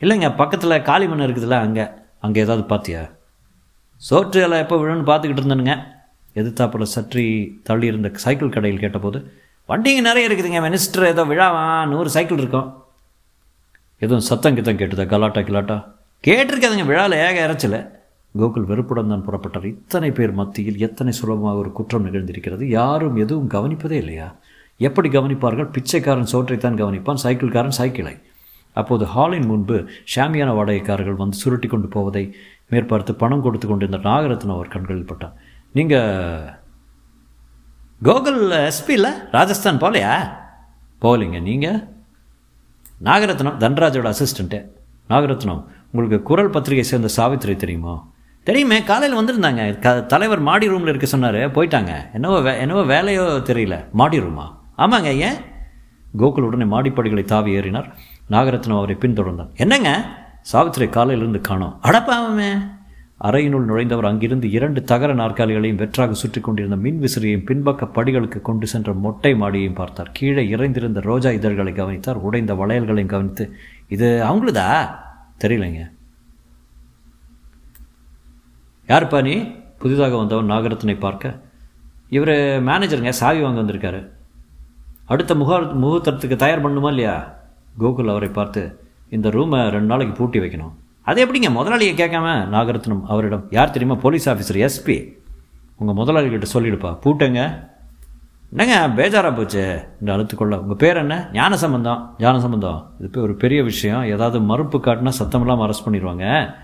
இல்லைங்க 0.02 0.28
பக்கத்தில் 0.40 0.82
காளி 0.88 1.06
மண் 1.08 1.26
இருக்குதுல்ல 1.26 1.58
அங்கே. 1.66 1.86
அங்கே 2.24 2.42
ஏதாவது 2.44 2.64
பார்த்தியா 2.72 3.02
சோற்று 4.08 4.40
எல்லாம் 4.46 4.62
எப்போ 4.64 4.76
விழுன்னு 4.80 5.08
பார்த்துக்கிட்டு 5.10 5.42
இருந்தேனுங்க. 5.42 5.74
எதிர்த்தாப்பில் 6.40 6.92
சற்றி 6.94 7.24
தள்ளி 7.68 7.86
இருந்த 7.90 8.08
சைக்கிள் 8.24 8.54
கடையில் 8.56 8.82
கேட்டபோது 8.84 9.18
வண்டிங்க 9.68 10.02
நிறைய 10.08 10.28
இருக்குதுங்க 10.28 10.60
மினிஸ்டர் 10.66 11.10
ஏதோ 11.12 11.22
விழாவா? 11.30 11.64
நூறு 11.92 12.10
சைக்கிள் 12.16 12.42
இருக்கும். 12.42 12.68
எதுவும் 14.04 14.28
சத்தம் 14.28 14.56
கித்தம் 14.58 14.78
கேட்டுதா? 14.80 15.06
கலாட்டா 15.14 15.40
கிலாட்டா? 15.48 15.76
கேட்டிருக்காதுங்க 16.26 16.86
விழாவில் 16.90 17.22
ஏக 17.26 17.36
இறைச்சல. 17.46 17.78
கோகுல் 18.34 18.66
வெறுப்புடன் 18.70 19.12
தான் 19.12 19.24
புறப்பட்டார். 19.26 19.66
இத்தனை 19.74 20.10
பேர் 20.18 20.32
மத்தியில் 20.32 20.82
எத்தனை 20.86 21.12
சுலபமாக 21.12 21.60
ஒரு 21.62 21.70
குற்றம் 21.78 22.06
நிகழ்ந்திருக்கிறது? 22.06 22.64
யாரும் 22.78 23.16
எதுவும் 23.16 23.48
கவனிப்பதே 23.54 23.96
இல்லையா? 24.02 24.28
எப்படி 24.80 25.08
கவனிப்பார்கள்? 25.08 25.70
பிச்சைக்காரன் 25.76 26.30
சோற்றைத்தான் 26.32 26.78
கவனிப்பான் 26.82 27.22
சைக்கிள்காரன் 27.24 27.78
சைக்கிளை. 27.80 28.14
அப்போது 28.76 29.04
ஹாலின் 29.14 29.48
முன்பு 29.50 29.76
ஷாமியான 30.12 30.50
வாடகைக்காரர்கள் 30.58 31.20
வந்து 31.22 31.40
சுருட்டி 31.42 31.68
கொண்டு 31.68 31.88
போவதை 31.94 32.24
மேற்பார்த்து 32.72 33.12
பணம் 33.22 33.42
கொடுத்து 33.46 33.66
கொண்டிருந்த 33.68 33.98
நாகரத்னம் 34.08 34.56
அவர் 34.56 34.72
கண்களில் 34.74 35.08
பட்டான் 35.10 35.34
நீங்கள் 35.76 36.44
கோகுல் 38.02 38.42
எஸ்பி 38.68 38.94
இல்லை 38.98 39.10
ராஜஸ்தான் 39.36 39.80
போகலையா 39.82 40.12
போகலைங்க. 41.02 41.40
நீங்கள் 41.48 41.80
நாகரத்னம் 43.08 43.58
தன்ராஜோட 43.64 44.08
அசிஸ்டண்ட்டு 44.14 44.58
நாகரத்னம் 45.10 45.60
உங்களுக்கு 45.90 46.18
குரல் 46.30 46.54
பத்திரிகை 46.54 46.84
சேர்ந்த 46.92 47.10
சாவித்திரி 47.18 47.54
தெரியுமா? 47.56 47.94
தெரியுமே 48.42 48.82
காலையில் 48.82 49.18
வந்திருந்தாங்க. 49.18 49.78
க 49.78 50.00
தலைவர் 50.02 50.40
மாடி 50.40 50.66
ரூமில் 50.68 50.88
இருக்க 50.88 51.06
சொன்னார். 51.06 51.34
போயிட்டாங்க. 51.34 52.12
என்னவோ 52.12 52.40
வே 52.40 52.58
என்னவோ 52.60 52.82
வேலையோ 52.94 53.24
தெரியல. 53.50 53.84
மாடி 53.92 54.18
ரூமா? 54.18 54.46
ஆமாங்க 54.78 55.10
ஏன்? 55.16 55.38
கோகுல் 56.18 56.46
உடனே 56.48 56.64
மாடிப்படிகளை 56.64 57.24
தாவி 57.24 57.56
ஏறினார். 57.56 57.88
நாகரத்னம் 58.30 58.76
அவரை 58.76 58.96
பின்தொடர்ந்தார் 59.00 59.54
என்னங்க? 59.54 60.04
சாவித்திரி 60.40 60.88
காலையிலிருந்து 60.88 61.40
காணோம். 61.40 61.80
அடப்பாவமே 61.82 62.50
அறையினுள் 63.18 63.66
நுழைந்தவர் 63.66 64.06
அங்கிருந்து 64.06 64.50
இரண்டு 64.50 64.82
தகர 64.82 65.14
நாற்காலிகளையும் 65.14 65.80
வெற்றாக 65.82 66.12
சுற்றி 66.12 66.40
கொண்டிருந்த 66.40 66.76
மின் 66.76 67.00
விசிறியையும் 67.00 67.44
பின்பக்க 67.44 67.88
படிகளுக்கு 67.94 68.40
கொண்டு 68.40 68.66
சென்ற 68.66 68.92
மொட்டை 68.92 69.34
மாடியையும் 69.34 69.74
பார்த்தார். 69.74 70.10
கீழே 70.12 70.48
இறைந்திருந்த 70.48 71.00
ரோஜா 71.00 71.30
இதழ்களை 71.30 71.72
கவனித்தார். 71.72 72.16
உடைந்த 72.16 72.54
வளையல்களையும் 72.54 73.14
கவனித்து 73.14 73.56
இது 73.88 74.22
அவங்களுதா? 74.24 74.68
தெரியலைங்க. 75.44 75.82
யாருப்பா 78.90 79.22
நீ? 79.22 79.34
புதிதாக 79.78 80.16
வந்தவன் 80.16 80.50
நாகரத்னை 80.50 80.98
பார்க்க. 80.98 81.40
இவர் 82.08 82.28
மேனேஜருங்க 82.66 83.08
சாவி 83.08 83.40
வாங்க 83.40 83.60
வந்திருக்காரு. 83.60 84.08
அடுத்த 85.06 85.34
முக 85.34 85.56
முகூர்த்தத்துக்கு 85.56 86.36
தயார் 86.36 86.64
பண்ணுமா 86.64 86.88
இல்லையா? 86.88 87.34
கோகுல் 87.80 88.10
அவரை 88.10 88.28
பார்த்து 88.28 88.84
இந்த 89.08 89.28
ரூமை 89.28 89.62
ரெண்டு 89.62 89.86
நாளைக்கு 89.86 90.16
பூட்டி 90.16 90.38
வைக்கணும். 90.38 90.72
அது 91.02 91.26
எப்படிங்க? 91.26 91.52
முதலாளியை 91.52 91.94
கேட்காம 91.94 92.26
நாகரத்னம் 92.54 93.00
அவரிடம் 93.06 93.46
யார் 93.50 93.70
தெரியுமா? 93.70 94.00
போலீஸ் 94.00 94.28
ஆஃபீஸர் 94.28 94.68
எஸ்பி 94.68 95.12
உங்கள் 95.76 96.04
முதலாளிகிட்ட 96.04 96.44
சொல்லிடுப்பா. 96.54 96.98
பூட்டுங்க. 97.04 97.68
என்னங்க? 98.56 99.02
பேஜாராக 99.02 99.36
போச்சு. 99.36 99.84
என்று 100.00 100.16
அழுத்துக்கொள்ள 100.16 100.58
உங்கள் 100.58 100.76
பேர் 100.76 100.96
என்ன? 100.96 101.28
ஞான 101.32 101.56
சம்பந்தம். 101.56 102.14
ஞான 102.18 102.40
சம்பந்தம். 102.40 102.90
இது 102.98 103.08
போய் 103.08 103.24
ஒரு 103.24 103.34
பெரிய 103.34 103.62
விஷயம். 103.62 104.02
ஏதாவது 104.02 104.40
மறுப்பு 104.40 104.78
காட்டினா 104.78 105.12
சத்தமெல்லாம் 105.18 105.64
அரெஸ்ட் 105.66 105.86
பண்ணிடுவாங்க 105.86 106.54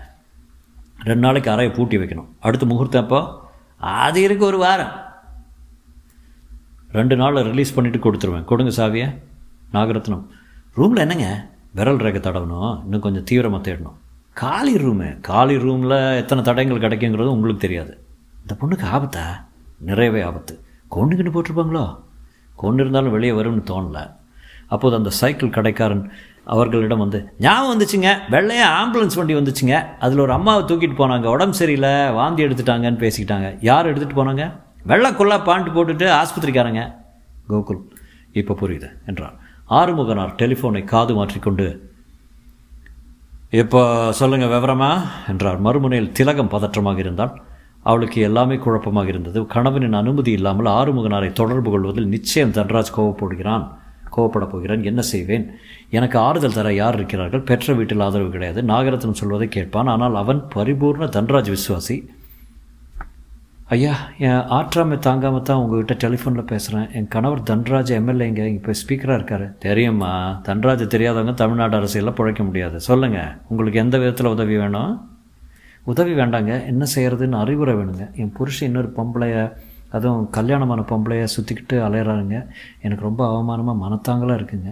ரெண்டு 1.07 1.25
நாளைக்கு 1.25 1.51
அறையை 1.51 1.75
பூட்டி 1.75 1.97
வைக்கணும். 1.97 2.27
அடுத்த 2.39 2.65
முகூர்த்தம் 2.65 3.03
அப்போ 3.03 3.41
அது 3.77 4.21
இருக்கு 4.21 4.45
ஒரு 4.45 4.57
வாரம். 4.57 4.91
ரெண்டு 6.91 7.15
நாளில் 7.15 7.43
ரிலீஸ் 7.43 7.79
பண்ணிவிட்டு 7.79 8.01
கொடுத்துருவேன். 8.01 8.43
கொடுங்க 8.43 8.71
சாவியை. 8.71 9.21
நாகரத்னம். 9.73 10.25
ரூமில் 10.73 10.99
என்னங்க? 10.99 11.47
விரல் 11.75 11.97
ரேகை 11.97 12.21
தடவணும். 12.21 12.83
இன்னும் 12.83 13.01
கொஞ்சம் 13.01 13.23
தீவிரமாக 13.23 13.71
தேடணும். 13.71 13.95
காலி 14.33 14.75
ரூமு 14.75 15.19
காலி 15.19 15.57
ரூமில் 15.57 16.15
எத்தனை 16.15 16.43
தடயங்கள் 16.43 16.79
கிடைக்குங்கிறது 16.79 17.27
உங்களுக்கு 17.27 17.67
தெரியாது. 17.67 18.03
இந்த 18.41 18.55
பொண்ணுக்கு 18.61 18.87
ஆபத்தா? 18.95 19.45
நிறையவே 19.79 20.21
ஆபத்து. 20.21 20.59
கொண்டுக்கிட்டு 20.95 21.31
போட்டிருப்பாங்களோ? 21.31 21.99
கொண்டு 22.55 22.81
இருந்தாலும் 22.81 23.11
வெளியே 23.11 23.33
வரும்னு 23.33 23.63
தோணலை. 23.63 24.11
அப்போது 24.67 24.95
அந்த 24.95 25.09
சைக்கிள் 25.09 25.49
கடைக்காரன் 25.49 26.11
அவர்களிடம் 26.53 27.03
வந்து 27.03 27.19
ஞாபகம் 27.45 27.71
வந்துச்சுங்க 27.71 28.09
வெள்ளையாக 28.33 28.75
ஆம்புலன்ஸ் 28.81 29.17
வண்டி 29.19 29.35
வந்துச்சுங்க. 29.35 29.75
அதில் 30.05 30.23
ஒரு 30.25 30.33
அம்மாவை 30.37 30.61
தூக்கிட்டு 30.69 30.97
போனாங்க 30.99 31.27
உடம்பு 31.35 31.55
சரியில்லை 31.59 31.91
வாந்தி 32.19 32.45
எடுத்துட்டாங்கன்னு 32.45 33.01
பேசிக்கிட்டாங்க. 33.03 33.47
யார் 33.69 33.89
எடுத்துகிட்டு 33.91 34.19
போனாங்க? 34.19 34.45
வெள்ளைக்குள்ளா 34.91 35.37
பாண்ட் 35.49 35.73
போட்டுட்டு 35.75 36.07
ஆஸ்பத்திரிக்காரங்க. 36.21 36.83
கோகுல் 37.49 37.81
இப்போ 38.41 38.53
புரியுது 38.61 38.89
என்றார். 39.05 39.35
ஆறுமுகனார் 39.79 40.33
டெலிஃபோனை 40.41 40.83
காது 40.93 41.13
மாற்றிக்கொண்டு 41.13 41.67
இப்போ 43.61 43.81
சொல்லுங்கள் 44.19 44.53
விவரமா? 44.53 44.89
என்றார். 45.31 45.59
மறுமுனையில் 45.67 46.11
திலகம் 46.11 46.53
பதற்றமாக 46.53 46.99
இருந்தால் 47.03 47.33
அவளுக்கு 47.89 48.21
எல்லாமே 48.21 48.55
குழப்பமாக 48.63 49.07
இருந்தது. 49.07 49.39
கணவனின் 49.53 49.99
அனுமதி 49.99 50.31
இல்லாமல் 50.31 50.69
ஆறுமுகனாரை 50.77 51.29
தொடர்பு 51.33 51.69
கொள்வதில் 51.71 52.09
நிச்சயம் 52.15 52.55
தன்ராஜ் 52.57 52.95
கோவப்படுகிறான். 52.97 53.65
கோவப்பட 54.17 54.45
போகிறேன் 54.49 54.83
என்ன 54.83 55.01
செய்வேன்? 55.13 55.47
எனக்கு 55.97 56.19
ஆறுதல் 56.19 56.57
தர 56.57 56.73
யார் 56.73 56.95
இருக்கிறார்கள்? 56.95 57.47
பெற்ற 57.49 57.73
வீட்டில் 57.79 58.05
ஆதரவு 58.05 58.29
கிடையாது. 58.35 58.61
நாகரத்னம் 58.73 59.19
சொல்வதை 59.21 59.47
கேட்பான். 59.47 59.91
ஆனால் 59.95 60.15
அவன் 60.15 60.43
பரிபூர்ண 60.55 61.07
தன்ராஜ் 61.17 61.55
விசுவாசி. 61.55 61.97
ஐயா 63.75 63.93
என் 64.25 64.43
ஆற்றாமை 64.57 64.97
தாங்காமல் 65.05 65.45
தான் 65.47 65.61
உங்ககிட்ட 65.61 65.93
டெலிஃபோனில் 66.03 66.49
பேசுகிறேன் 66.51 66.85
என் 66.97 67.07
கணவர் 67.07 67.41
தன்ராஜ் 67.49 67.91
எம்எல்ஏங்க 67.97 68.43
இப்போ 68.57 68.73
ஸ்பீக்கராக 68.81 69.17
இருக்கார். 69.19 69.43
தெரியுமா 69.65 70.11
தன்ராஜ் 70.45 70.83
தெரியாதவங்க 70.93 71.33
தமிழ்நாடு 71.33 71.75
அரசியலில் 71.79 72.17
பிழைக்க 72.19 72.43
முடியாது. 72.43 72.79
சொல்லுங்கள் 72.89 73.33
உங்களுக்கு 73.47 73.79
எந்த 73.79 73.97
விதத்தில் 73.97 74.33
உதவி 74.35 74.57
வேணும்? 74.57 74.93
உதவி 75.93 76.13
வேண்டாங்க. 76.13 76.53
என்ன 76.65 76.85
செய்கிறதுன்னு 76.95 77.41
அறிவுரை 77.43 77.75
வேணுங்க. 77.75 78.05
என் 78.21 78.33
புருஷன் 78.37 78.69
இன்னொரு 78.69 78.91
பொம்பளைய 78.97 79.35
அதுவும் 79.89 80.29
கல்யாணமான 80.29 80.81
பொம்பளையை 80.81 81.27
சுற்றிக்கிட்டு 81.35 81.75
அலையிறாருங்க 81.87 82.47
எனக்கு 82.81 83.03
ரொம்ப 83.03 83.21
அவமானமாக 83.29 83.81
மனத்தாங்கலாக 83.83 84.39
இருக்குங்க. 84.39 84.71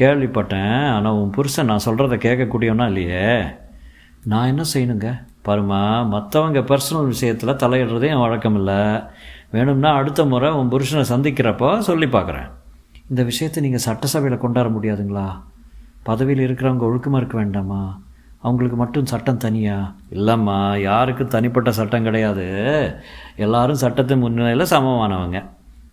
கேள்விப்பட்டேன் 0.00 0.90
ஆனால் 0.92 1.12
உன் 1.12 1.30
புருஷன் 1.30 1.64
நான் 1.64 1.86
சொல்கிறத 1.86 2.16
கேட்கக்கூடியவனா 2.26 2.86
இல்லையே? 2.86 3.42
நான் 4.24 4.46
என்ன 4.46 4.62
செய்யணுங்க? 4.74 5.08
பாருமா 5.44 5.80
மற்றவங்க 6.14 6.60
பர்சனல் 6.60 7.06
விஷயத்தில் 7.06 7.60
தலையிடுறதே 7.62 8.08
என் 8.08 8.18
வழக்கம் 8.18 8.54
இல்லை. 8.54 9.02
வேணும்னா 9.50 9.92
அடுத்த 9.94 10.24
முறை 10.24 10.50
உன் 10.50 10.70
புருஷனை 10.70 11.04
சந்திக்கிறப்போ 11.12 11.78
சொல்லி 11.78 12.06
பார்க்குறேன். 12.06 12.48
இந்த 13.08 13.22
விஷயத்தை 13.22 13.62
நீங்கள் 13.62 13.86
சட்டசபையில் 13.86 14.38
கொண்டாட 14.38 14.68
முடியாதுங்களா? 14.68 15.28
பதவியில் 16.02 16.46
இருக்கிறவங்க 16.48 16.84
ஒழுக்கமாக 16.84 17.16
இருக்க 17.16 17.36
வேண்டாமா? 17.36 18.00
அவங்களுக்கு 18.42 18.76
மட்டும் 18.76 19.06
சட்டம் 19.06 19.36
தனியா? 19.36 19.94
இல்லைம்மா 20.10 20.80
யாருக்கும் 20.80 21.28
தனிப்பட்ட 21.28 21.72
சட்டம் 21.72 22.02
கிடையாது. 22.02 22.46
எல்லாரும் 23.36 23.76
சட்டத்தின் 23.76 24.18
முன்னிலையில் 24.18 24.70
சமமானவங்க. 24.70 25.44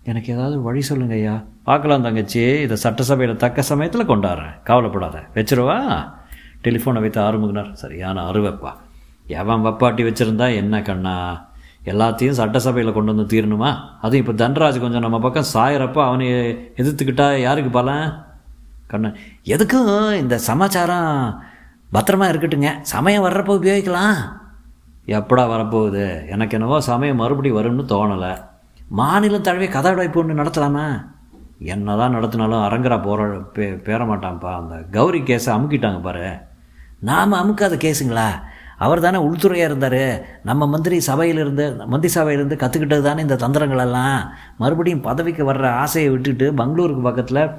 எனக்கு 0.04 0.34
ஏதாவது 0.34 0.62
வழி 0.62 0.82
சொல்லுங்க 0.82 1.14
ஐயா. 1.14 1.44
பார்க்கலாம் 1.64 2.02
தங்கச்சி 2.02 2.60
இதை 2.60 2.78
சட்டசபையில் 2.78 3.36
தக்க 3.36 3.62
சமயத்தில் 3.62 4.10
கொண்டாடுறேன். 4.10 4.64
கவலைப்படாத. 4.64 5.24
வச்சிருவா? 5.34 6.10
டெலிஃபோனை 6.64 7.00
வைத்து 7.00 7.22
ஆரம்பிக்கினார் 7.22 7.72
சரியான 7.72 8.32
அருவப்பா. 8.32 8.72
எவன் 9.28 9.66
வப்பாட்டி 9.66 10.04
வச்சுருந்தா 10.04 10.56
என்ன 10.56 10.82
கண்ணா? 10.82 11.46
எல்லாத்தையும் 11.86 12.38
சட்டசபையில் 12.42 12.94
கொண்டு 12.94 13.16
வந்து 13.16 13.42
தீரணுமா? 13.42 13.76
அதுவும் 14.02 14.28
இப்போ 14.28 14.48
தன்ராஜ் 14.48 14.80
கொஞ்சம் 14.80 15.02
நம்ம 15.02 15.20
பக்கம் 15.20 15.52
சாயிறப்போ 15.54 16.04
அவனை 16.04 16.28
எதிர்த்துக்கிட்டா 16.78 17.42
யாருக்கு 17.42 17.70
பலன்? 17.70 18.26
கண்ணன் 18.88 19.16
எதுக்கும் 19.44 20.14
இந்த 20.14 20.38
சமாச்சாரம் 20.38 21.44
பத்திரமா 21.94 22.26
இருக்கட்டுங்க. 22.30 22.82
சமயம் 22.82 23.26
வர்றப்போ 23.26 23.54
உபயோகிக்கலாம். 23.60 24.18
எப்படா 25.06 25.44
வரப்போகுது? 25.54 26.28
எனக்கு 26.28 26.58
என்னவோ 26.58 26.82
சமயம் 26.82 27.16
மறுபடி 27.16 27.52
வரும்னு 27.52 27.84
தோணலை. 27.92 28.46
மாநிலம் 28.90 29.42
தழுவி 29.42 29.68
கதாடைப்பு 29.68 30.16
ஒன்று 30.16 30.34
நடத்தலாமா? 30.34 31.06
என்ன 31.60 31.96
தான் 31.98 32.16
நடத்தினாலும் 32.16 32.66
அரங்கரா 32.68 33.04
போகிற 33.04 33.40
பே 33.54 33.70
பேர 33.70 34.06
மாட்டான்ப்பா 34.06 34.58
அந்த 34.58 34.76
கௌரி 34.92 35.22
கேஸை 35.22 35.52
அமுக்கிட்டாங்க 35.56 36.02
பாரு. 36.02 36.38
நாம் 37.00 37.34
அமுக்காத 37.34 37.78
கேஸுங்களா? 37.86 38.30
அவர் 38.78 39.00
தானே 39.00 39.18
உள்துறையாக 39.18 39.70
இருந்தார். 39.72 40.26
நம்ம 40.44 40.68
மந்திரி 40.68 41.00
சபையிலிருந்து 41.00 41.76
மந்திரி 41.86 42.14
சபையிலிருந்து 42.14 42.56
கற்றுக்கிட்டது 42.56 43.02
தானே 43.02 43.22
இந்த 43.22 43.36
தந்திரங்களெல்லாம் 43.36 44.20
மறுபடியும் 44.58 45.02
பதவிக்கு 45.02 45.54
வர்ற 45.54 45.68
ஆசையை 45.68 46.12
விட்டுட்டு 46.12 46.54
பெங்களூருக்கு 46.54 47.02
பக்கத்தில் 47.02 47.50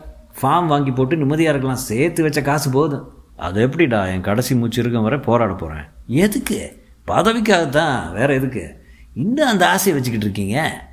ஃபார்ம் 0.43 0.67
வாங்கி 0.67 0.91
போட்டு 0.91 1.17
நிம்மதியாக 1.17 1.59
இருக்கலாம். 1.59 1.87
சேர்த்து 1.91 2.23
வச்ச 2.23 2.43
காசு 2.43 2.71
போதும். 2.71 3.18
அது 3.39 3.63
எப்படிடா 3.63 4.07
என் 4.07 4.21
கடைசி 4.21 4.55
மூச்சு 4.55 4.81
இருக்கும் 4.81 5.03
வரை 5.03 5.19
போராட 5.19 5.53
போகிறேன் 5.53 5.85
எதுக்கு? 6.07 6.87
பதவிக்காக 7.07 7.69
தான் 7.69 8.13
வேறு 8.13 8.35
எதுக்கு? 8.35 8.85
இன்னும் 9.15 9.49
அந்த 9.49 9.69
ஆசையை 9.69 10.01
வச்சுக்கிட்டு 10.01 10.27
இருக்கீங்க? 10.27 10.87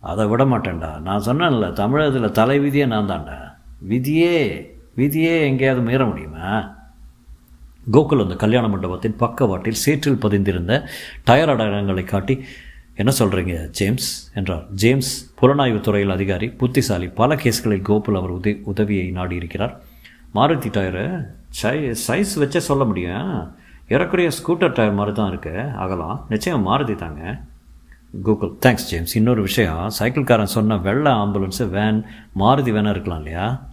அதை 0.00 0.26
விட 0.26 0.44
மாட்டேன்டா. 0.44 1.00
நான் 1.00 1.24
சொன்னேன்ல 1.24 1.72
தமிழகத்தில் 1.72 2.30
தலை 2.30 2.60
விதியே 2.60 2.86
நான் 2.86 3.08
தான்டா. 3.08 3.38
விதியே 3.88 4.66
விதியே 4.96 5.40
எங்கேயாவது 5.40 5.86
மீற 5.86 6.04
முடியுமா? 6.04 6.76
கோகுல் 7.92 8.22
அந்த 8.22 8.34
கல்யாண 8.34 8.68
மண்டபத்தின் 8.68 9.16
பக்கவாட்டில் 9.16 9.82
சேற்றில் 9.86 10.22
பதிந்திருந்த 10.22 10.86
டயர் 11.24 11.48
அடையாளங்களை 11.48 12.04
காட்டி 12.04 12.44
என்ன 12.94 13.12
சொல்கிறீங்க 13.18 13.70
ஜேம்ஸ்? 13.70 14.30
என்றார். 14.34 14.66
ஜேம்ஸ் 14.70 15.34
புலனாய்வு 15.40 15.80
துறையில் 15.80 16.10
அதிகாரி 16.10 16.48
புத்திசாலி 16.48 17.06
பல 17.06 17.34
கேஸ்களில் 17.34 17.82
கோகுல் 17.82 18.16
அவர் 18.16 18.30
உதவி 18.30 18.60
உதவியை 18.64 19.12
நாடியிருக்கிறார். 19.12 19.80
மாருதி 20.34 20.68
டயரு? 20.68 21.26
சை 21.48 21.90
சைஸ் 21.90 22.38
வச்சே 22.38 22.56
சொல்ல 22.56 22.84
முடியும்? 22.84 23.54
இறக்குறைய 23.88 24.30
ஸ்கூட்டர் 24.30 24.72
டயர் 24.72 24.92
மாதிரி 24.92 25.16
தான் 25.16 25.38
இருக்குது 25.38 25.74
அகலாம். 25.74 26.26
நிச்சயம் 26.28 26.66
மாருதி 26.66 26.94
தாங்க. 26.94 27.40
கூகுள் 28.22 28.48
தேங்க்ஸ் 28.48 28.86
ஜேம்ஸ் 28.88 29.16
இன்னொரு 29.16 29.42
விஷயம். 29.42 29.90
சைக்கிள்காரன் 29.98 30.44
சொன்ன 30.44 30.76
வெள்ளை 30.76 31.12
ஆம்புலன்ஸு 31.12 31.68
வேன் 31.70 32.04
மாருதி 32.38 32.72
வேனாக 32.72 32.90
இருக்கலாம் 32.90 33.18
இல்லையா? 33.18 33.66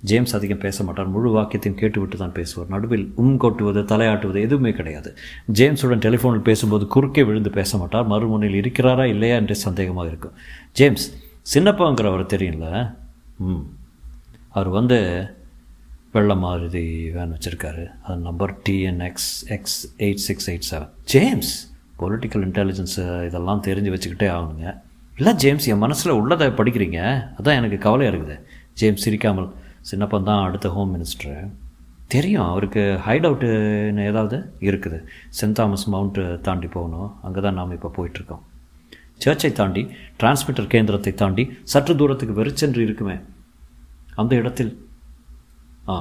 ஜேம்ஸ் 0.00 0.36
அதிகம் 0.36 0.58
பேச 0.58 0.84
மாட்டார். 0.84 1.06
முழு 1.06 1.30
வாக்கியத்தையும் 1.30 1.78
கேட்டுவிட்டு 1.78 2.16
தான் 2.16 2.32
பேசுவார். 2.32 2.68
நடுவில் 2.68 3.12
உம் 3.14 3.36
கொட்டுவது 3.36 3.82
தலையாட்டுவது 3.82 4.40
எதுவுமே 4.40 4.72
கிடையாது. 4.72 5.16
ஜேம்ஸுடன் 5.52 6.02
டெலிஃபோனில் 6.06 6.40
பேசும்போது 6.40 6.86
குறுக்கே 6.86 7.22
விழுந்து 7.22 7.50
பேச 7.50 7.78
மாட்டார். 7.78 8.08
மறுமுனையில் 8.08 8.66
இருக்கிறாரா 8.66 9.04
இல்லையா 9.04 9.36
என்று 9.36 9.54
சந்தேகமாக 9.54 10.08
இருக்கும். 10.08 10.32
ஜேம்ஸ் 10.72 11.16
சின்னப்பாங்கிறவர் 11.54 12.26
தெரியும்ல? 12.26 12.96
ம். 13.36 13.66
அவர் 14.50 14.68
வந்து 14.68 15.28
வெள்ளை 16.14 16.34
மாருதி 16.42 16.86
வேன் 17.14 17.32
வச்சுருக்காரு. 17.34 17.84
அது 18.06 18.18
number 18.26 18.52
TNX 18.66 19.30
X 19.56 19.78
eight 20.06 20.22
six 20.26 20.48
eight 20.52 20.66
seven 20.70 20.90
James 21.12 21.52
political 22.00 22.44
intelligence 22.48 23.02
இதெல்லாம் 23.28 23.62
தெரிஞ்சு 23.68 23.92
வச்சுக்கிட்டே 23.94 24.28
ஆகணுங்க. 24.36 24.68
இல்லை 25.18 25.32
ஜேம்ஸ் 25.42 25.66
என் 25.72 25.82
மனசில் 25.84 26.18
உள்ளதை 26.20 26.46
படிக்கிறீங்க? 26.60 27.00
அதான் 27.38 27.58
எனக்கு 27.60 27.78
கவலையாக 27.86 28.12
இருக்குது. 28.12 28.36
ஜேம்ஸ் 28.80 29.04
சிரிக்காமல் 29.06 29.50
சின்னப்பன் 29.90 30.28
தான் 30.30 30.44
அடுத்த 30.46 30.68
ஹோம் 30.76 30.92
மினிஸ்டரு 30.96 31.34
தெரியும் 32.14 32.46
அவருக்கு 32.52 32.82
ஹைட் 33.04 33.26
அவுட்டுன்னு 33.28 34.02
ஏதாவது 34.10 34.38
இருக்குது. 34.68 34.98
சென்ட் 35.38 35.56
தாமஸ் 35.58 35.86
மவுண்ட்டு 35.92 36.24
தாண்டி 36.46 36.68
போகணும். 36.76 37.10
அங்கே 37.26 37.40
தான் 37.46 37.58
நாம் 37.60 37.76
இப்போ 37.78 37.90
போயிட்டுருக்கோம். 37.98 38.42
சர்ச்சை 39.24 39.52
தாண்டி 39.60 39.82
டிரான்ஸ்மிட்டர் 40.20 40.72
கேந்திரத்தை 40.74 41.12
தாண்டி 41.22 41.44
சற்று 41.72 41.92
தூரத்துக்கு 42.00 42.40
வெறிச்சென்று 42.40 42.82
இருக்குமே. 42.86 43.16
அந்த 44.22 44.32
இடத்தில் 44.40 44.72
ஆ 45.92 45.96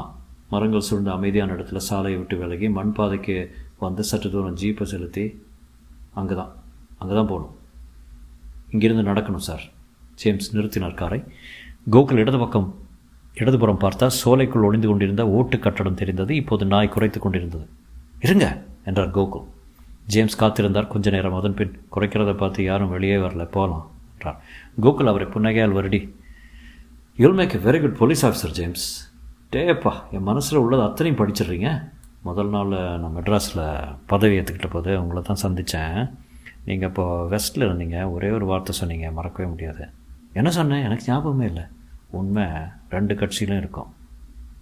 மரங்கள் 0.51 0.85
சூழ்ந்த 0.87 1.09
அமைதியான 1.17 1.53
இடத்துல 1.55 1.79
சாலையை 1.87 2.17
விட்டு 2.19 2.35
விலகி 2.41 2.67
மண் 2.77 2.93
பாதைக்கு 2.97 3.35
வந்து 3.83 4.03
சற்று 4.09 4.29
தூரம் 4.33 4.57
ஜீப்பை 4.61 4.85
செலுத்தி 4.91 5.23
அங்கே 6.19 6.35
தான் 6.39 6.51
அங்கே 7.01 7.13
தான் 7.19 7.29
போகணும். 7.31 7.53
இங்கிருந்து 8.73 9.03
நடக்கணும் 9.09 9.45
சார். 9.47 9.63
ஜேம்ஸ் 10.21 10.49
நிறுத்தினார் 10.55 10.99
காரை. 11.01 11.19
கோகுல் 11.93 12.21
இடது 12.23 12.39
பக்கம் 12.43 12.67
இடதுபுறம் 13.41 13.81
பார்த்தா 13.83 14.07
சோலைக்குள் 14.19 14.65
ஒளிந்து 14.67 14.87
கொண்டிருந்த 14.89 15.23
ஓட்டு 15.37 15.57
கட்டடம் 15.59 15.99
தெரிந்தது 16.01 16.31
இப்போது 16.41 16.63
நாய் 16.73 16.93
குறைத்து 16.95 17.19
கொண்டிருந்தது. 17.19 17.65
இருங்க 18.25 18.45
என்றார் 18.89 19.13
கோகுல். 19.17 19.45
ஜேம்ஸ் 20.13 20.39
காத்திருந்தார் 20.41 20.91
கொஞ்ச 20.93 21.09
நேரம் 21.15 21.37
அதன் 21.39 21.57
பின் 21.59 21.73
குறைக்கிறத 21.95 22.31
பார்த்து 22.41 22.63
யாரும் 22.71 22.93
வெளியே 22.95 23.17
வரல 23.25 23.45
போகலாம் 23.55 23.85
என்றார். 24.13 24.37
கோகுல் 24.85 25.11
அவரை 25.11 25.27
புன்னகையால் 25.35 25.75
வருடி. 25.77 26.01
You'll 27.17 27.37
make 27.39 27.55
a 27.57 27.61
very 27.67 27.81
good 27.83 27.97
police 28.01 28.23
officer 28.29 28.55
James 28.59 28.87
டேப்பா 29.53 29.93
என் 30.11 30.27
மனசில் 30.29 30.61
உள்ளது 30.63 30.83
அத்தனையும் 30.83 31.19
படிச்சிடுறீங்க. 31.19 31.69
முதல் 32.21 32.49
நாள் 32.49 32.73
நான் 33.01 33.15
மெட்ராஸில் 33.15 33.63
பதவி 34.05 34.37
ஏற்றுக்கிட்ட 34.39 34.69
போது 34.69 35.01
உங்களை 35.01 35.21
தான் 35.21 35.43
சந்தித்தேன் 35.43 35.97
நீங்கள் 36.65 36.89
இப்போ 36.89 37.05
வெஸ்ட்டில் 37.33 37.65
இருந்தீங்க. 37.67 38.11
ஒரே 38.11 38.29
ஒரு 38.29 38.45
வார்த்தை 38.45 38.75
சொன்னீங்க 38.75 39.11
மறக்கவே 39.11 39.49
முடியாது. 39.49 39.85
என்ன 40.33 40.49
சொன்னேன்? 40.49 40.83
எனக்கு 40.83 41.03
ஞாபகமே 41.07 41.45
இல்லை. 41.45 41.63
உண்மை 42.09 42.45
ரெண்டு 42.89 43.15
கட்சியிலும் 43.15 43.57
இருக்கும். 43.57 43.91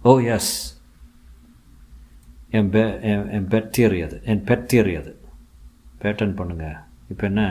Oh, 0.04 0.08
ஓ 0.08 0.20
எஸ் 0.20 0.80
என் 2.50 2.70
பெ 2.70 2.80
என் 3.36 3.48
பெட் 3.48 3.70
தியரி 3.76 4.00
அது. 4.04 4.22
என் 4.24 4.44
பெட் 4.48 4.66
தியரி 4.72 4.94
அது. 5.00 5.12
பேட்டன் 6.02 6.36
பண்ணுங்கள் 6.38 6.78
இப்போ 7.08 7.26
என்ன 7.26 7.42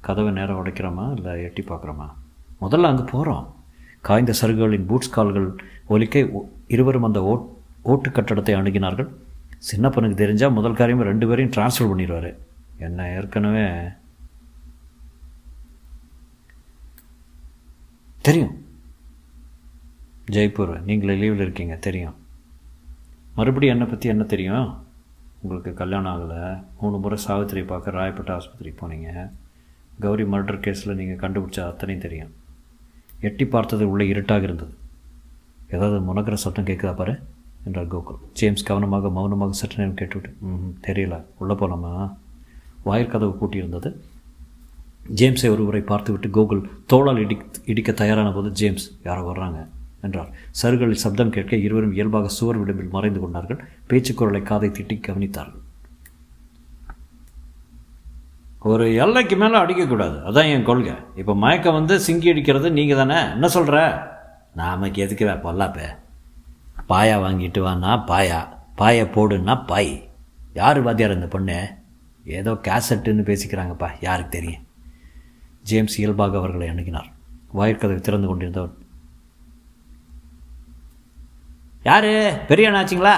கதவை 0.00 0.30
நேரம் 0.30 0.64
உடைக்கிறோமா? 0.64 1.04
இல்லை 1.16 1.42
எட்டி 1.42 1.62
பார்க்குறோமா? 1.62 2.08
முதல்ல 2.60 2.90
அங்கே 2.90 3.02
போகிறோம் 3.02 3.54
காய்ந்த 4.00 4.32
சருகுகளின் 4.40 4.86
பூட்ஸ் 4.86 5.10
கால்கள் 5.10 5.48
ஒலிக்கை 5.86 6.22
இருவரும் 6.74 7.06
அந்த 7.08 7.20
ஓட் 7.32 7.44
ஓட்டு 7.92 8.10
கட்டடத்தை 8.10 8.54
அணுகினார்கள். 8.60 9.08
சின்னப்பனுக்கு 9.68 10.16
தெரிஞ்சால் 10.22 10.56
முதல் 10.58 10.78
காரியமாக 10.80 11.08
ரெண்டு 11.10 11.26
பேரையும் 11.28 11.54
டிரான்ஸ்ஃபர் 11.56 11.90
பண்ணிடுவார். 11.90 12.30
என்ன 12.86 13.08
ஏற்கனவே 13.16 13.66
தெரியும். 18.28 18.54
ஜெய்ப்பூர் 20.34 20.72
நீங்களே 20.86 21.14
லீவில் 21.22 21.44
இருக்கீங்க 21.44 21.74
தெரியும். 21.88 22.16
மறுபடியும் 23.38 23.74
என்னை 23.74 23.86
பற்றி 23.90 24.08
என்ன 24.08 24.24
தெரியும்? 24.32 24.68
உங்களுக்கு 25.42 25.72
கல்யாணம் 25.80 26.12
ஆகலை. 26.12 26.40
மூணு 26.80 26.96
முறை 26.98 27.18
சாவித்திரி 27.26 27.62
பார்க்க 27.72 27.98
ராயப்பேட்டை 27.98 28.32
ஆஸ்பத்திரிக்கு 28.36 28.80
போனீங்க. 28.82 29.10
கௌரி 30.04 30.24
மர்டர் 30.32 30.62
கேஸில் 30.64 30.98
நீங்கள் 31.00 31.22
கண்டுபிடிச்ச 31.24 31.60
அத்தனையும் 31.70 32.04
தெரியும். 32.06 32.32
எட்டி 33.28 33.44
பார்த்தது 33.54 33.84
உள்ளே 33.90 34.06
இருட்டாக 34.14 34.48
இருந்தது. 34.48 34.74
ஏதாவது 35.70 35.98
முனக்கிற 36.08 36.34
சத்தம் 36.34 36.64
கேட்குதா 36.64 36.96
பாரு? 36.96 37.18
என்றார் 37.64 37.96
கோகுல். 37.96 38.18
ஜேம்ஸ் 38.32 38.62
கவனமாக 38.62 39.08
மௌனமாக 39.08 39.52
சற்று 39.52 39.78
நேரம் 39.78 39.94
கேட்டுவிட்டு 39.94 40.36
ம் 40.40 40.74
தெரியல. 40.82 41.22
உள்ளே 41.38 41.54
போகலாமா 41.54 42.16
வாயிற்கதவு 42.86 43.34
பூட்டியிருந்தது. 43.40 43.94
ஜேம்ஸை 45.14 45.50
ஒருவரை 45.50 45.80
பார்த்துவிட்டு 45.80 46.28
கோகுல் 46.28 46.62
தோளால் 46.92 47.18
இடி 47.18 47.38
இடிக்க 47.64 47.92
தயாரான 47.92 48.32
போது 48.32 48.50
ஜேம்ஸ் 48.50 48.98
யாரோ 49.04 49.32
வர்றாங்க? 49.32 49.66
என்றார். 50.00 50.30
சருகளில் 50.62 51.02
சப்தம் 51.04 51.30
கேட்க 51.30 51.56
இருவரும் 51.56 51.92
இயல்பாக 51.92 52.28
சுவர் 52.28 52.56
விளிம்பில் 52.56 52.90
மறைந்து 52.90 53.20
கொண்டார்கள். 53.20 53.64
பேச்சுக்குரலை 53.88 54.42
காதை 54.42 54.68
திட்டி 54.68 55.00
கவனித்தார்கள். 55.08 55.64
ஒரு 58.60 58.94
எல்லைக்கு 58.94 59.36
மேலே 59.36 59.56
அடிக்கக்கூடாது. 59.58 60.16
அதான் 60.28 60.52
என் 60.52 60.64
கொள்கை. 60.64 60.94
இப்போ 61.16 61.34
மயக்கம் 61.34 61.74
வந்து 61.74 61.96
சிங்கி 61.96 62.28
அடிக்கிறது 62.30 62.70
நீங்கள் 62.70 62.96
தானே 62.96 63.32
என்ன 63.32 63.48
சொல்கிற 63.48 63.78
நாமக்கு 64.56 65.02
எதுக்கு 65.02 65.26
பொல்லாப்பே? 65.26 65.86
பாயா 66.88 67.16
வாங்கிட்டு 67.18 67.58
வானா 67.58 68.04
பாயா. 68.06 68.48
பாயை 68.76 69.04
போடுன்னா 69.04 69.66
பாய். 69.66 70.08
யார் 70.54 70.80
வாத்தியார் 70.80 71.14
இந்த 71.14 71.26
பொண்ணு? 71.26 71.76
ஏதோ 72.24 72.52
கேசட்டுன்னு 72.52 73.22
பேசிக்கிறாங்கப்பா 73.28 73.90
யாருக்கு 74.00 74.30
தெரியும்? 74.30 74.66
ஜேம்ஸ் 75.62 75.98
இயல்பாக 75.98 76.36
அவர்களை 76.36 76.68
அணுகினார். 76.68 77.12
வாயிற்கதவை 77.54 78.00
திறந்து 78.00 78.26
கொண்டிருந்தவன். 78.26 78.74
யாரு? 81.82 82.40
பெரிய 82.48 82.70
அண்ணாச்சிங்களா 82.70 83.14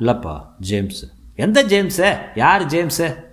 இல்லைப்பா 0.00 0.46
ஜேம்ஸ். 0.60 1.12
எந்த 1.34 1.64
ஜேம்ஸு? 1.64 2.18
யார் 2.34 2.66
ஜேம்ஸு? 2.66 3.25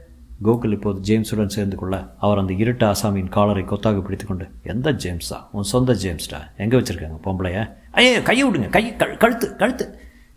கோகுல் 0.43 0.71
இப்போது 0.71 0.99
ஜேம்ஸுடன் 0.99 1.45
சேர்ந்து 1.45 1.75
கொள்ள 1.77 1.95
அவர் 2.17 2.37
அந்த 2.37 2.53
இருட்டு 2.53 2.85
ஆசாமியின் 2.85 3.29
காலரை 3.29 3.63
கொத்தாக 3.63 3.99
பிடித்து 3.99 4.25
கொண்டு 4.25 4.45
எந்த 4.63 4.91
ஜேம்ஸா? 4.93 5.37
உன் 5.51 5.63
சொந்த 5.63 5.93
ஜேம்ஸ்டா? 5.93 6.39
எங்கே 6.57 6.77
வச்சுருக்காங்க 6.77 7.19
பொம்பளைய? 7.25 7.57
ஐயோ 7.91 8.21
கையை 8.21 8.49
விடுங்க 8.49 8.69
கை 8.69 8.83
கழு 8.91 9.17
கழுத்து 9.17 9.55
கழுத்து! 9.55 9.85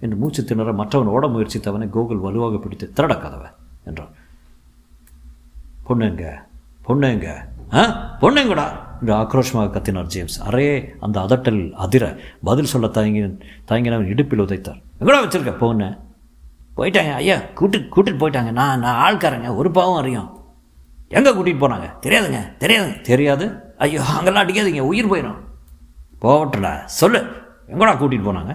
என்று 0.01 0.17
மூச்சு 0.17 0.45
திணற 0.45 0.73
மற்றவன் 0.73 1.07
ஓட 1.07 1.27
முயற்சித்தவனை 1.27 1.89
கோகுல் 1.89 2.21
வலுவாக 2.21 2.59
பிடித்து 2.59 2.93
திரட 2.93 3.17
கதவை! 3.17 3.49
என்றான். 3.85 4.15
பொண்ணுங்க 5.89 6.25
பொண்ணுங்க 6.89 7.29
ஆ? 7.75 7.83
பொண்ணுங்கடா? 8.21 8.67
என்று 9.01 9.15
ஆக்ரோஷமாக 9.15 9.71
கத்தினார் 9.71 10.07
ஜேம்ஸ். 10.07 10.43
அரே 10.49 10.67
அந்த 11.01 11.21
அதட்டல் 11.21 11.73
அதிர 11.73 12.05
பதில் 12.45 12.65
சொல்ல 12.65 12.87
தயங்கின 12.87 13.31
தயங்கினவன் 13.71 14.07
இடுப்பில் 14.07 14.41
உதைத்தார். 14.41 14.81
எங்கடா 15.01 15.19
வச்சிருக்க 15.25 15.59
பொண்ணு? 15.59 15.89
போயிட்டாங்க 16.77 17.13
ஐயா 17.21 17.37
கூட்டு 17.59 17.79
கூட்டிட்டு 17.95 18.21
போயிட்டாங்க. 18.23 18.51
நான் 18.61 18.83
நான் 18.85 19.01
ஆள்காரங்க 19.07 19.51
ஒரு 19.61 19.71
பாவம் 19.77 20.01
அறியும். 20.01 20.29
எங்கே 21.17 21.31
கூட்டிகிட்டு 21.37 21.65
போனாங்க? 21.65 21.89
தெரியாதுங்க 22.05 22.41
தெரியாதுங்க 22.63 22.97
தெரியாது? 23.11 23.47
ஐயோ 23.85 24.01
அங்கெல்லாம் 24.17 24.45
அடிக்காதீங்க 24.45 24.85
உயிர் 24.91 25.11
போயிடும் 25.13 25.41
போகட்டும்டா 26.23 26.73
சொல்லு. 27.01 27.21
எங்கடா 27.73 27.95
கூட்டிகிட்டு 28.01 28.29
போனாங்க? 28.29 28.53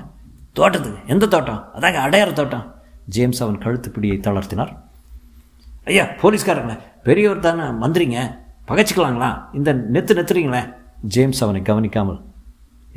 தோட்டத்துக்கு. 0.57 1.01
எந்த 1.13 1.25
தோட்டம்? 1.33 1.61
அதாங்க 1.75 1.99
அடையாறு 2.05 2.33
தோட்டம். 2.39 2.65
ஜேம்ஸ் 3.15 3.43
அவன் 3.43 3.61
கழுத்து 3.65 3.89
பிடியை 3.95 4.17
தளர்த்தினார். 4.27 4.71
ஐயா 5.89 6.05
போலீஸ்காரங்க 6.21 6.73
பெரியவர் 7.07 7.45
தானே 7.45 7.67
மந்திரிங்க. 7.83 8.19
பகைச்சிக்கலாங்களா? 8.69 9.29
இந்த 9.57 9.69
நெத்து 9.93 10.17
நெத்துறீங்களே. 10.17 10.61
ஜேம்ஸ் 11.13 11.43
அவனை 11.43 11.61
கவனிக்காமல் 11.61 12.19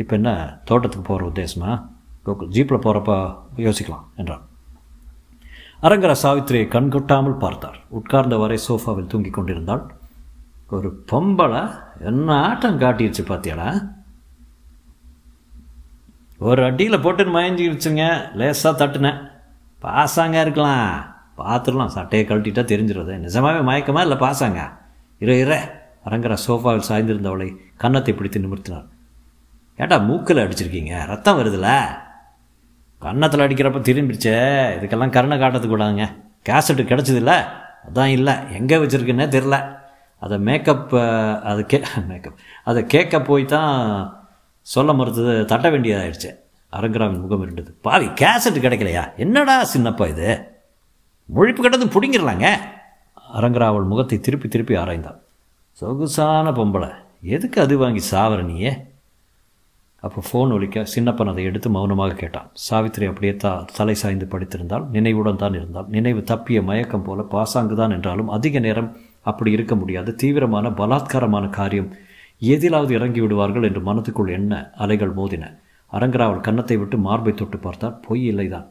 இப்போ 0.03 0.15
என்ன 0.19 0.31
தோட்டத்துக்கு 0.71 1.07
போகிற 1.09 1.29
உத்தேசமா? 1.31 1.71
கோகுல் 2.27 2.53
ஜீப்பில் 2.57 2.85
போகிறப்ப 2.87 3.13
யோசிக்கலாம் 3.67 4.05
என்றான். 4.17 4.45
அரங்கர 5.87 6.13
சாவித்திரியை 6.23 6.67
கண்கொட்டாமல் 6.75 7.39
பார்த்தார். 7.39 7.79
உட்கார்ந்தவரை 7.99 8.59
சோஃபாவில் 8.69 9.11
தூங்கிக் 9.13 9.37
கொண்டிருந்தாள். 9.37 9.83
ஒரு 10.71 10.89
பொம்பளை 11.11 11.63
என்ன 12.01 12.29
ஆட்டம் 12.47 12.81
காட்டிடுச்சு 12.81 13.23
பார்த்தியாடா 13.31 13.69
ஒரு 16.39 16.65
அடியில் 16.65 17.01
போட்டு 17.01 17.25
மயஞ்சிருச்சுங்க 17.25 18.05
லேசாக 18.35 18.73
தட்டுனேன். 18.81 19.21
பாசாங்க 19.83 20.41
இருக்கலாம். 20.41 20.89
பார்த்துடலாம் 21.41 21.95
சட்டையை 21.97 22.25
கழட்டிட்டா 22.29 22.63
தெரிஞ்சிடுறது 22.73 23.15
நிஜமாவே 23.27 23.61
மயக்கமா 23.71 24.01
இல்லை 24.01 24.19
பாசாங்க? 24.25 24.63
இரு 25.19 25.37
இற 25.39 25.53
அரங்கர 26.07 26.35
சோஃபாவில் 26.47 26.89
சாய்ந்திருந்தவளை 26.89 27.49
கன்னத்தை 27.77 28.15
பிடித்து 28.15 28.41
நிமிர்த்தினார். 28.41 28.89
ஏட்டா 29.79 29.99
மூக்கில் 30.09 30.43
அடிச்சிருக்கீங்க? 30.45 30.95
ரத்தம் 31.13 31.39
வருதுல்ல 31.39 31.71
கன்னத்தில் 33.05 33.41
அடிக்கிறப்ப 33.41 33.79
திரும்பிடுச்சே. 33.89 34.37
இதுக்கெல்லாம் 34.77 35.11
கருணை 35.11 35.39
காட்டத்துக்கூடாதுங்க 35.39 36.05
கேசட்டு 36.49 36.83
கிடச்சதில்ல. 36.91 37.33
அதான் 37.89 38.05
இல்லை. 38.05 38.35
எங்கே 38.53 38.77
வச்சுருக்குன்னே 38.77 39.27
தெரில 39.35 39.77
அதை 40.19 40.39
மேக்கப் 40.39 40.97
அது 41.45 41.67
கே 41.67 41.83
மேக்கப் 42.09 42.35
அதை 42.65 42.87
கேட்க 42.87 43.21
போய் 43.21 43.45
தான் 43.45 43.75
சொல்ல 44.61 44.93
மறுத்தது 44.93 45.45
தட்ட 45.45 45.71
வேண்டியதாகிடுச்சு 45.71 46.31
அரங்கராமின் 46.73 47.21
முகம் 47.21 47.43
இருந்தது. 47.43 47.77
பாவி 47.83 48.07
கேசட்டு 48.07 48.63
கிடைக்கலையா? 48.63 49.17
என்னடா 49.17 49.67
சின்னப்பா 49.75 50.09
இது? 50.09 50.49
முழிப்பு 51.35 51.61
கட்டது 51.61 51.87
பிடிங்கிடலாங்க. 51.87 52.47
அரங்கரா 53.37 53.65
அவள் 53.65 53.83
முகத்தை 53.83 54.21
திருப்பி 54.21 54.49
திருப்பி 54.49 54.75
ஆராய்ந்தான். 54.77 55.21
சொகுசான 55.73 56.51
பொம்பளை. 56.51 56.91
எதுக்கு 57.23 57.61
அது 57.61 57.79
வாங்கி 57.79 58.03
சாவர 58.11 58.43
நீயே? 58.43 58.73
அப்போ 60.07 60.21
ஃபோன் 60.29 60.53
ஒலிக்க 60.57 60.85
சின்னப்பன் 60.95 61.31
அதை 61.33 61.43
எடுத்து 61.51 61.69
மௌனமாக 61.75 62.17
கேட்டான். 62.23 62.49
சாவித்திரி 62.67 63.05
அப்படியே 63.11 63.35
தா 63.45 63.53
தலை 63.77 63.95
சாய்ந்து 64.01 64.27
படித்திருந்தால் 64.33 64.85
நினைவுடன் 64.97 65.41
தான் 65.43 65.57
இருந்தால் 65.59 65.91
நினைவு 65.95 66.21
தப்பிய 66.31 66.59
மயக்கம் 66.71 67.05
போல 67.07 67.23
பாசாங்கு 67.35 67.77
தான் 67.81 67.95
என்றாலும் 67.97 68.33
அதிக 68.37 68.61
நேரம் 68.67 68.91
அப்படி 69.31 69.51
இருக்க 69.57 69.75
முடியாது. 69.83 70.11
தீவிரமான 70.23 70.71
பலாத்காரமான 70.81 71.45
காரியம். 71.59 71.91
எதிலாவது 72.55 72.93
இறங்கி 72.99 73.21
விடுவார்கள் 73.25 73.67
என்று 73.69 73.83
மனத்துக்குள் 73.89 74.35
என்ன 74.39 74.53
அலைகள் 74.85 75.15
மோதின. 75.19 75.45
அரங்கரா 75.93 76.27
அவள் 76.29 76.47
கன்னத்தை 76.49 76.77
விட்டு 76.81 76.97
மார்பை 77.07 77.33
தொட்டு 77.35 77.59
பார்த்தால் 77.59 77.99
பொய் 78.07 78.23
இல்லைதான். 78.33 78.67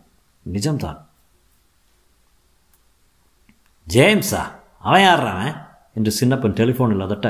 நிஜம்தான். 0.46 1.00
ஜேம்ஸா 3.88 4.43
அவன் 4.88 5.04
யாடுறான் 5.06 5.50
என்று 5.98 6.12
சின்னப்பன் 6.19 6.58
டெலிஃபோனில் 6.60 7.06
அதட்ட 7.08 7.30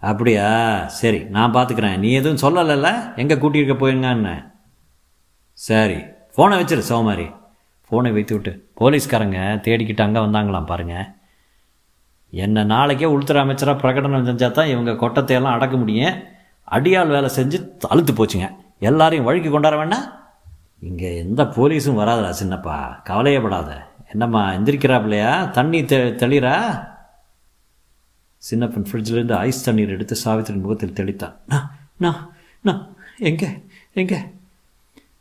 அப்படியா? 0.00 0.48
சரி 0.86 1.18
நான் 1.36 1.54
பார்த்துக்கிறேன் 1.54 1.98
நீ 1.98 2.12
எதுவும் 2.12 2.42
சொல்லலைல்ல? 2.44 2.88
எங்கே 3.16 3.34
கூட்டியிருக்க 3.34 3.74
போயிருங்கன்னு. 3.78 4.34
சரி 5.52 5.98
ஃபோனை 6.34 6.56
வச்சிரு 6.60 6.82
சோமாரி. 6.90 7.26
ஃபோனை 7.86 8.12
வைத்து 8.12 8.34
விட்டு. 8.34 8.52
போலீஸ்காரங்க 8.80 9.40
தேடிக்கிட்டு 9.66 10.04
அங்கே 10.06 10.20
வந்தாங்களாம் 10.20 10.70
பாருங்கள் 10.70 11.06
என்னை 12.32 12.64
நாளைக்கே 12.64 13.04
உள்துறை 13.04 13.42
அமைச்சராக 13.42 13.80
பிரகடனம் 13.82 14.28
செஞ்சால் 14.28 14.56
தான் 14.58 14.66
இவங்க 14.66 14.92
கொட்டத்தையெல்லாம் 14.92 15.56
அடக்க 15.56 15.76
முடியும். 15.76 16.16
அடியாள் 16.68 17.14
வேலை 17.16 17.28
செஞ்சு 17.38 17.58
அழுத்து 17.88 18.12
போச்சுங்க. 18.12 18.48
எல்லாரையும் 18.78 19.26
வழிக்கு 19.28 19.50
கொண்டாட 19.50 19.76
வேண்டாம் 19.76 20.06
இங்கே 20.80 21.16
எந்த 21.16 21.44
போலீஸும் 21.44 22.00
வராதடா 22.00 22.32
சின்னப்பா. 22.40 22.76
கவலையப்படாத. 23.08 23.70
என்னம்மா 24.12 24.52
எந்திரிக்கிறாப்லையா 24.52 25.50
தண்ணி 25.50 25.84
தெ 25.84 25.98
தெளிரா 26.22 26.56
சின்னப்பன் 28.48 28.88
ஃப்ரிட்ஜிலிருந்து 28.88 29.34
ஐஸ் 29.46 29.64
தண்ணீர் 29.66 29.94
எடுத்து 29.96 30.16
சாவித்திரின் 30.24 30.64
முகத்தில் 30.64 30.96
தெளித்தான். 30.98 31.36
நான் 31.52 31.68
நான் 32.04 32.20
நான் 32.64 32.82
எங்கே 33.30 33.50
எங்கே? 34.00 34.18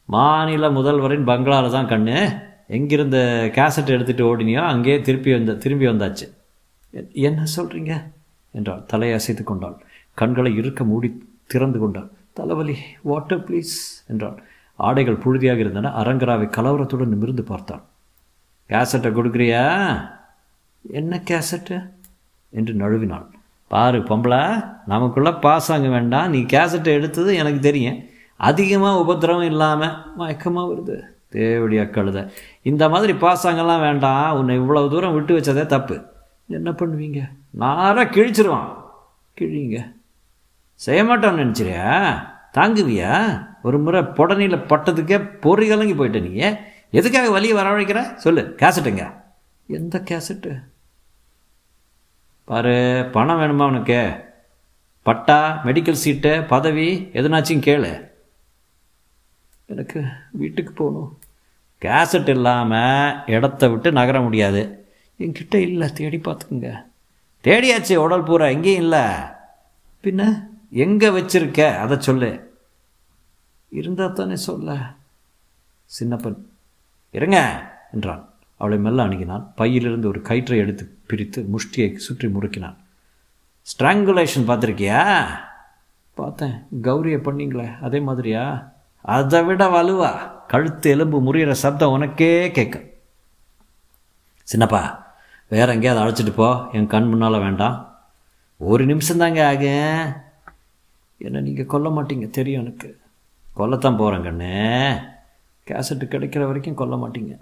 மாநில 0.09 0.69
முதல்வரின் 0.69 1.29
பங்களாவில் 1.29 1.75
தான் 1.75 1.91
கண்ணு. 1.93 2.17
எங்கிருந்த 2.77 3.17
கேசட் 3.55 3.93
எடுத்துகிட்டு 3.95 4.27
ஓடினியோ 4.29 4.61
அங்கேயே 4.71 4.97
திருப்பி 5.07 5.31
வந்த 5.31 5.55
திரும்பி 5.63 5.87
வந்தாச்சு. 5.87 6.27
என்ன 7.27 7.45
சொல்கிறீங்க 7.55 7.93
என்றாள். 8.53 8.83
தலையை 8.91 9.15
அசைத்து 9.19 9.43
கொண்டாள். 9.43 9.77
கண்களை 10.21 10.51
இருக்க 10.55 10.83
மூடி 10.83 11.09
திறந்து 11.53 11.79
கொண்டாள். 11.79 12.09
தலைவலி 12.33 12.75
வாட்டர் 13.09 13.43
ப்ளீஸ் 13.47 13.73
என்றாள். 14.11 14.37
ஆடைகள் 14.79 15.21
புழுதியாக 15.23 15.59
இருந்தன. 15.59 15.91
அரங்கராவை 16.01 16.47
கலவரத்துடன் 16.57 17.13
நிமிர்ந்து 17.13 17.43
பார்த்தாள். 17.43 17.83
கேசட்டை 18.69 19.09
கொடுக்குறியா? 19.17 19.63
என்ன 20.85 21.21
கேசட்டு 21.29 21.77
என்று 22.55 22.73
நழுவினாள். 22.73 23.27
பாரு 23.67 23.99
பொம்பளை 23.99 24.41
நமக்குள்ளே 24.85 25.29
பாசாங்க 25.29 25.89
வேண்டாம். 25.89 26.29
நீ 26.29 26.39
கேசட்டை 26.53 26.91
எடுத்தது 26.99 27.35
எனக்கு 27.35 27.59
தெரியும். 27.59 27.99
அதிகமாக 28.35 28.99
உபத்திரவம் 28.99 29.49
இல்லாமல் 29.51 29.95
மயக்கமாக 30.19 30.71
வருது. 30.73 30.95
தேவடி 31.29 31.77
அக்கழுத 31.77 32.19
இந்த 32.61 32.89
மாதிரி 32.89 33.13
பாசாங்கெல்லாம் 33.13 33.79
வேண்டாம். 33.79 34.37
உன்னை 34.37 34.59
இவ்வளோ 34.59 34.89
தூரம் 34.89 35.13
விட்டு 35.13 35.37
வச்சதே 35.37 35.65
தப்பு. 35.65 35.97
என்ன 36.47 36.71
பண்ணுவீங்க? 36.71 37.19
நாராக 37.49 38.07
கிழிச்சிருவான். 38.15 38.69
கிழிங்க. 39.39 39.77
செய்ய 40.73 41.03
மாட்டோம்னு 41.03 41.41
நினச்சிரியா? 41.43 41.89
தாங்குவியா? 42.53 43.13
ஒரு 43.63 43.77
முறை 43.79 44.01
புடனியில் 44.01 44.65
பட்டதுக்கே 44.69 45.17
பொறி 45.39 45.67
கலங்கி 45.67 45.93
போயிட்ட 45.93 46.21
நீங்கள் 46.21 46.57
எதுக்காக 46.91 47.31
வழியை 47.31 47.55
வரவழைக்கிற? 47.57 48.15
சொல்லு 48.15 48.55
கேசட்டுங்க. 48.61 49.03
எந்த 49.67 50.03
கேசட்டு? 50.11 50.51
பாரு 52.45 53.09
பணம் 53.11 53.39
வேணுமா 53.39 53.61
அவனுக்கு 53.61 54.23
பட்டா 55.01 55.61
மெடிக்கல் 55.63 55.91
சீட்டு 55.91 56.43
பதவி 56.43 57.09
எதுனாச்சும் 57.13 57.65
கேளு. 57.67 58.09
எனக்கு 59.65 60.03
வீட்டுக்கு 60.31 60.73
போகணும். 60.73 61.19
கேசட் 61.81 62.27
இல்லாமல் 62.27 63.15
இடத்த 63.25 63.67
விட்டு 63.67 63.91
நகர 63.91 64.21
முடியாது. 64.21 64.85
என்கிட்ட 65.19 65.55
இல்லை 65.55 65.93
தேடி 65.93 66.17
பார்த்துக்குங்க. 66.17 66.85
தேடியாச்சு 67.43 67.95
உடல் 67.95 68.23
பூரா 68.23 68.45
எங்கேயும் 68.45 68.81
இல்லை. 68.81 69.05
பின்ன 70.03 70.47
எங்கே 70.69 71.09
வச்சிருக்க? 71.09 71.77
அதை 71.77 71.99
சொல்லு. 71.99 72.57
இருந்தால் 73.69 74.13
தானே 74.13 74.35
சொல்ல. 74.35 74.77
சின்னப்பன் 75.99 76.35
இருங்க 77.11 77.37
என்றான். 77.91 78.34
அவளை 78.57 78.77
மெல்ல 78.77 79.03
அணுகினான். 79.03 79.51
பையிலிருந்து 79.55 80.07
ஒரு 80.07 80.21
கயிற்றை 80.21 80.57
எடுத்து 80.59 80.97
பிரித்து 81.05 81.47
முஷ்டியை 81.51 81.95
சுற்றி 81.95 82.27
முறுக்கினான். 82.27 82.75
ஸ்ட்ராங்குலேஷன் 83.61 84.47
பார்த்துருக்கியா? 84.47 85.27
பார்த்தேன். 86.13 86.63
கௌரியை 86.81 87.17
பண்ணிங்களே 87.17 87.79
அதே 87.79 87.99
மாதிரியா? 87.99 88.73
அதை 89.01 89.43
விட 89.43 89.67
வலுவா. 89.67 90.31
கழுத்து 90.47 90.89
எலும்பு 90.89 91.21
முறியிற 91.21 91.51
சப்தம் 91.51 91.91
உனக்கே 91.91 92.51
கேட்க 92.51 92.81
சின்னப்பா 94.53 95.03
வேற 95.47 95.73
எங்கேயாவது 95.73 96.05
அழைச்சிட்டு 96.05 96.33
போ. 96.33 96.67
என் 96.71 96.87
கண் 96.87 97.07
முன்னால் 97.07 97.39
வேண்டாம். 97.39 97.99
ஒரு 98.57 98.85
நிமிஷம் 98.85 99.17
தாங்க 99.17 99.47
ஆக. 99.47 99.65
என்ன 101.17 101.39
நீங்கள் 101.39 101.65
கொல்ல 101.65 101.89
மாட்டீங்க. 101.89 102.29
தெரியும் 102.29 102.61
எனக்கு. 102.61 102.99
கொல்லத்தான் 103.57 103.97
போகிறேன் 103.97 104.21
கண்ணு. 104.21 105.01
கேசட்டு 105.67 106.05
கிடைக்கிற 106.05 106.45
வரைக்கும் 106.45 106.75
கொல்ல 106.75 106.95
மாட்டீங்க. 106.95 107.37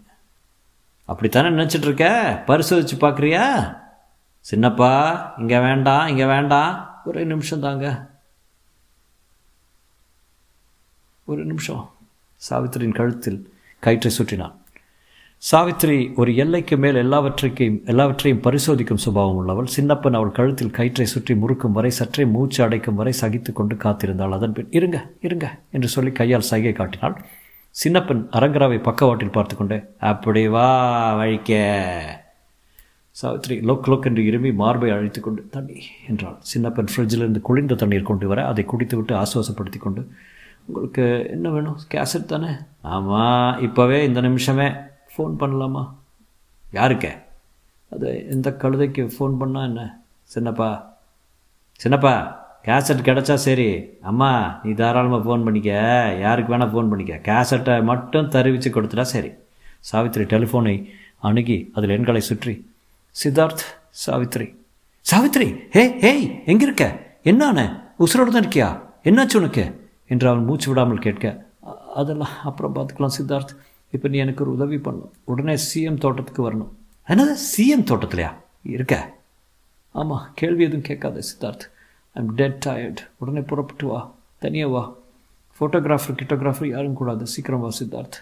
அப்படித்தானே 1.10 1.50
நினச்சிட்டு 1.50 1.88
இருக்க 1.90 2.08
பரிசோதிச்சு 2.48 2.96
பார்க்குறியா? 3.04 3.46
சின்னப்பா 4.46 4.92
இங்கே 5.42 5.60
வேண்டாம் 5.60 6.08
இங்கே 6.08 6.26
வேண்டாம் 6.26 6.72
ஒரு 7.06 7.26
நிமிஷம் 7.26 7.64
தாங்க. 7.68 7.86
ஒரு 11.26 11.44
நிமிஷம். 11.46 11.84
சாவித்திரியின் 12.42 13.00
கழுத்தில் 13.00 13.40
கயிற்றை 13.84 14.12
சுற்றினான் 14.18 14.58
சாவித்திரி 15.44 15.96
ஒரு 16.16 16.32
எல்லைக்கு 16.36 16.76
மேல் 16.78 16.96
எல்லாவற்றையும் 16.96 17.80
எல்லாவற்றையும் 17.92 18.42
பரிசோதிக்கும் 18.44 19.02
சுபாவம் 19.06 19.36
உள்ளவள். 19.36 19.68
சின்னப்பன் 19.76 20.18
அவள் 20.18 20.38
கழுத்தில் 20.38 20.76
கயிற்றை 20.78 21.06
சுற்றி 21.06 21.34
முறுக்கும் 21.36 21.76
வரை 21.78 21.92
சற்றே 21.92 22.26
மூச்சு 22.26 22.60
அடைக்கும் 22.64 23.00
வரை 23.00 23.14
சகித்து 23.22 23.54
கொண்டு 23.54 23.76
காத்திருந்தாள். 23.76 24.36
அதன் 24.38 24.54
பின் 24.54 24.72
இருங்க 24.72 25.00
இருங்க 25.22 25.48
என்று 25.72 25.88
சொல்லி 25.88 26.12
கையால் 26.12 26.48
சைகை 26.52 26.74
காட்டினாள். 26.74 27.18
சின்னப்பன் 27.76 28.28
அரங்கராவை 28.32 28.82
பக்கவாட்டில் 28.82 29.30
பார்த்து 29.30 29.56
கொண்டு 29.56 29.96
அப்படி 30.00 30.48
வா 30.48 30.68
வழிக்க 31.14 31.52
சாவித்ரி 33.22 33.56
லொக் 33.70 33.88
லொக் 33.88 34.06
என்று 34.06 34.24
இருமி 34.24 34.54
மார்பை 34.54 34.92
அழைத்து 34.92 35.22
கொண்டு 35.22 35.48
தண்ணி 35.52 35.82
என்றாள். 36.08 36.38
சின்னப்பன் 36.54 36.88
ஃப்ரிட்ஜிலிருந்து 36.96 37.42
குளிர்ந்த 37.42 37.76
தண்ணீர் 37.76 38.02
கொண்டு 38.02 38.28
வர 38.28 38.48
அதை 38.48 38.64
குடித்துவிட்டு 38.64 39.16
ஆசுவாசப்படுத்தி 39.16 39.78
கொண்டு 39.78 40.12
உங்களுக்கு 40.66 41.28
என்ன 41.30 41.50
வேணும்? 41.50 41.78
கேசட் 41.92 42.26
தானே? 42.26 42.48
ஆமாம் 42.82 43.62
இப்போவே 43.62 44.04
இந்த 44.04 44.22
நிமிஷமே. 44.22 44.68
ஃபோன் 45.18 45.34
பண்ணலாமா? 45.40 45.94
யாருக்க? 46.72 47.24
அது 47.90 48.28
எந்த 48.30 48.56
கழுதைக்கு 48.60 49.12
ஃபோன் 49.20 49.36
பண்ணால் 49.40 49.64
என்ன? 49.64 50.02
சின்னப்பா. 50.36 50.84
சின்னப்பா 51.84 52.42
கேசட் 52.66 53.08
கிடச்சா 53.08 53.36
சரி. 53.46 53.70
அம்மா 54.10 54.60
நீ 54.64 54.72
தாராளமாக 54.72 55.24
ஃபோன் 55.26 55.44
பண்ணிக்க. 55.44 55.72
யாருக்கு 56.20 56.52
வேணால் 56.54 56.74
ஃபோன் 56.74 56.92
பண்ணிக்க. 56.92 57.16
கேசட்டை 57.30 57.84
மட்டும் 57.90 58.30
தருவிச்சு 58.36 58.70
கொடுத்துட்டா 58.76 59.06
சரி. 59.14 59.32
சாவித்ரி 59.92 60.26
டெலிஃபோனை 60.34 60.76
அணுகி 61.28 61.58
அதில் 61.74 61.96
எண்களை 61.96 62.22
சுற்றி. 62.30 62.54
சித்தார்த் 63.16 63.64
சாவித்ரி 64.06 64.48
சாவித்ரி 65.12 65.48
ஹே 65.76 65.84
ஹேய் 66.04 66.26
எங்கே 66.52 66.66
இருக்க? 66.68 66.86
என்னான? 67.30 67.60
உசுரோடு 68.04 68.32
தான் 68.36 68.44
இருக்கியா? 68.44 68.70
என்னாச்சு 69.10 69.38
உனக்கு? 69.42 69.66
என்று 70.08 70.30
அவன் 70.30 70.46
மூச்சு 70.46 70.68
விடாமல் 70.70 71.04
கேட்க 71.06 71.26
அதெல்லாம் 72.00 72.34
அப்புறம் 72.44 72.76
பார்த்துக்கலாம் 72.76 73.16
சித்தார்த். 73.18 73.54
இப்போ 73.96 74.08
நீ 74.08 74.18
எனக்கு 74.18 74.44
ஒரு 74.44 74.52
உதவி 74.58 74.78
பண்ணும் 74.78 75.12
உடனே 75.32 75.56
சிஎம் 75.68 76.02
தோட்டத்துக்கு 76.06 76.42
வரணும். 76.48 76.72
என்னது? 77.08 77.34
சிஎம் 77.52 77.88
தோட்டத்துலையா? 77.90 78.32
இருக்க? 78.76 78.96
ஆமாம் 79.92 80.26
கேள்வி 80.36 80.64
எதுவும் 80.64 80.88
கேட்காத 80.90 81.22
சித்தார்த். 81.30 81.66
ஐம் 82.14 82.34
டெட் 82.34 82.64
டயர்ட் 82.66 83.02
உடனே 83.18 83.40
புறப்பட்டு 83.40 83.88
வா. 83.88 84.12
தனியாக 84.40 84.72
வா. 84.74 84.84
ஃபோட்டோகிராஃபர் 85.60 86.18
கிட்டோகிராஃபர் 86.20 86.68
யாரும் 86.68 86.94
கூடாது. 86.94 87.28
சீக்கிரம் 87.28 87.60
வா 87.60 87.70
சித்தார்த். 87.80 88.18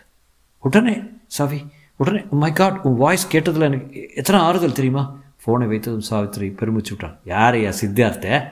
உடனே 0.60 1.02
சாவி 1.28 1.66
உடனே 1.96 2.20
oh 2.20 2.30
மை 2.30 2.54
காட் 2.54 2.78
உன் 2.84 2.96
வாய்ஸ் 2.96 3.36
கேட்டதில் 3.36 3.68
எனக்கு 3.70 4.10
எத்தனை 4.16 4.42
ஆறுதல் 4.42 4.74
தெரியுமா? 4.74 5.18
ஃபோனை 5.42 5.66
வைத்ததும் 5.72 6.08
சாவித்திரி 6.10 6.48
பெருமிச்சு 6.50 6.92
விட்டான். 6.92 7.18
யாரையா 7.26 7.72
சித்தார்த்தே? 7.82 8.48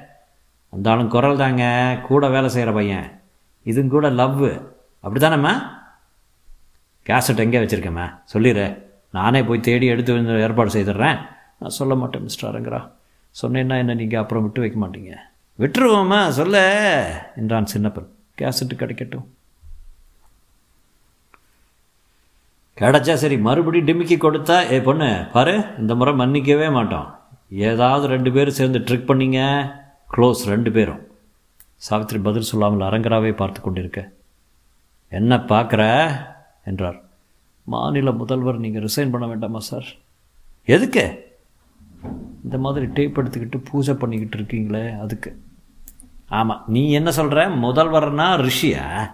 அந்தாலும் 0.73 1.07
குரல் 1.07 1.37
தாங்க. 1.37 1.63
கூட 2.07 2.29
வேலை 2.29 2.49
செய்கிற 2.49 2.73
பையன். 2.73 3.21
இதுவும் 3.63 3.89
கூட 3.89 4.09
லவ்வு 4.09 4.51
அப்படி 4.99 5.25
தானேம்மா 5.25 5.53
கேசட் 7.05 7.43
எங்கே 7.45 7.59
வச்சுருக்கேம்மா? 7.59 8.07
சொல்லிடு. 8.23 8.87
நானே 9.11 9.43
போய் 9.43 9.59
தேடி 9.59 9.85
எடுத்து 9.85 10.13
வந்து 10.13 10.41
ஏற்பாடு 10.41 10.71
செய்துடுறேன். 10.73 11.19
நான் 11.59 11.77
சொல்ல 11.79 11.95
மாட்டேன் 11.95 12.21
மிஸ்டர் 12.21 12.49
அரங்கரா. 12.51 12.81
சொன்னேன்னா 13.41 13.77
என்ன 13.77 13.93
நீங்கள் 13.93 14.19
அப்புறம் 14.19 14.43
விட்டு 14.43 14.61
வைக்க 14.61 14.79
மாட்டீங்க. 14.85 15.13
விட்டுருவோமா? 15.59 16.29
சொல்ல 16.29 17.33
என்றான் 17.35 17.65
சின்னப்பன். 17.73 18.07
கேசட்டு 18.37 18.75
கிடைக்கட்டும். 18.75 19.25
கிடைச்சா 22.77 23.13
சரி 23.13 23.37
மறுபடியும் 23.37 23.87
டிமிக்கி 23.87 24.17
கொடுத்தா 24.21 24.71
ஏ 24.71 24.81
பொண்ணு 24.81 25.25
பாரு 25.33 25.65
இந்த 25.77 25.95
முறை 25.95 26.13
மன்னிக்கவே 26.13 26.71
மாட்டோம். 26.71 27.19
ஏதாவது 27.49 28.07
ரெண்டு 28.07 28.31
பேரும் 28.31 28.53
சேர்ந்து 28.53 28.79
ட்ரிக் 28.79 29.09
பண்ணீங்க? 29.09 29.71
க்ளோஸ் 30.17 30.45
ரெண்டு 30.45 30.71
பேரும். 30.71 31.07
சாவித்ரி 31.89 32.23
பதில் 32.23 32.41
சொல்லாமல் 32.41 32.87
அரங்கராவே 32.87 33.35
பார்த்து 33.35 33.61
கொண்டிருக்க. 33.61 34.11
என்ன 35.09 35.37
பார்க்குற? 35.37 36.11
என்றார். 36.65 37.01
மாநில 37.63 38.11
முதல்வர் 38.11 38.59
நீங்கள் 38.59 38.83
ரிசைன் 38.83 39.11
பண்ண 39.11 39.27
வேண்டாமா 39.27 39.59
சார் 39.59 39.85
எதுக்கு? 40.65 41.27
இந்த 42.43 42.57
மாதிரி 42.57 42.85
டேப் 42.85 43.19
எடுத்துக்கிட்டு 43.19 43.61
பூஜை 43.71 43.93
பண்ணிக்கிட்டு 43.93 44.37
இருக்கீங்களே 44.37 44.99
அதுக்கு. 44.99 45.47
ஆமாம் 46.29 46.63
நீ 46.67 46.91
என்ன 46.91 47.11
சொல்கிற 47.11 47.47
முதல்வர்னா 47.47 48.49
ரிஷியா? 48.49 49.11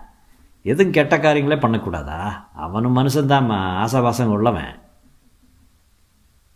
எதுவும் 0.64 0.94
கெட்ட 0.94 1.18
காரியங்களே 1.18 1.60
பண்ணக்கூடாதா? 1.60 2.48
அவனும் 2.54 2.98
மனுஷன்தாம்மா 2.98 3.86
ஆசாபாசம் 3.86 4.26
உள்ளவன். 4.26 4.80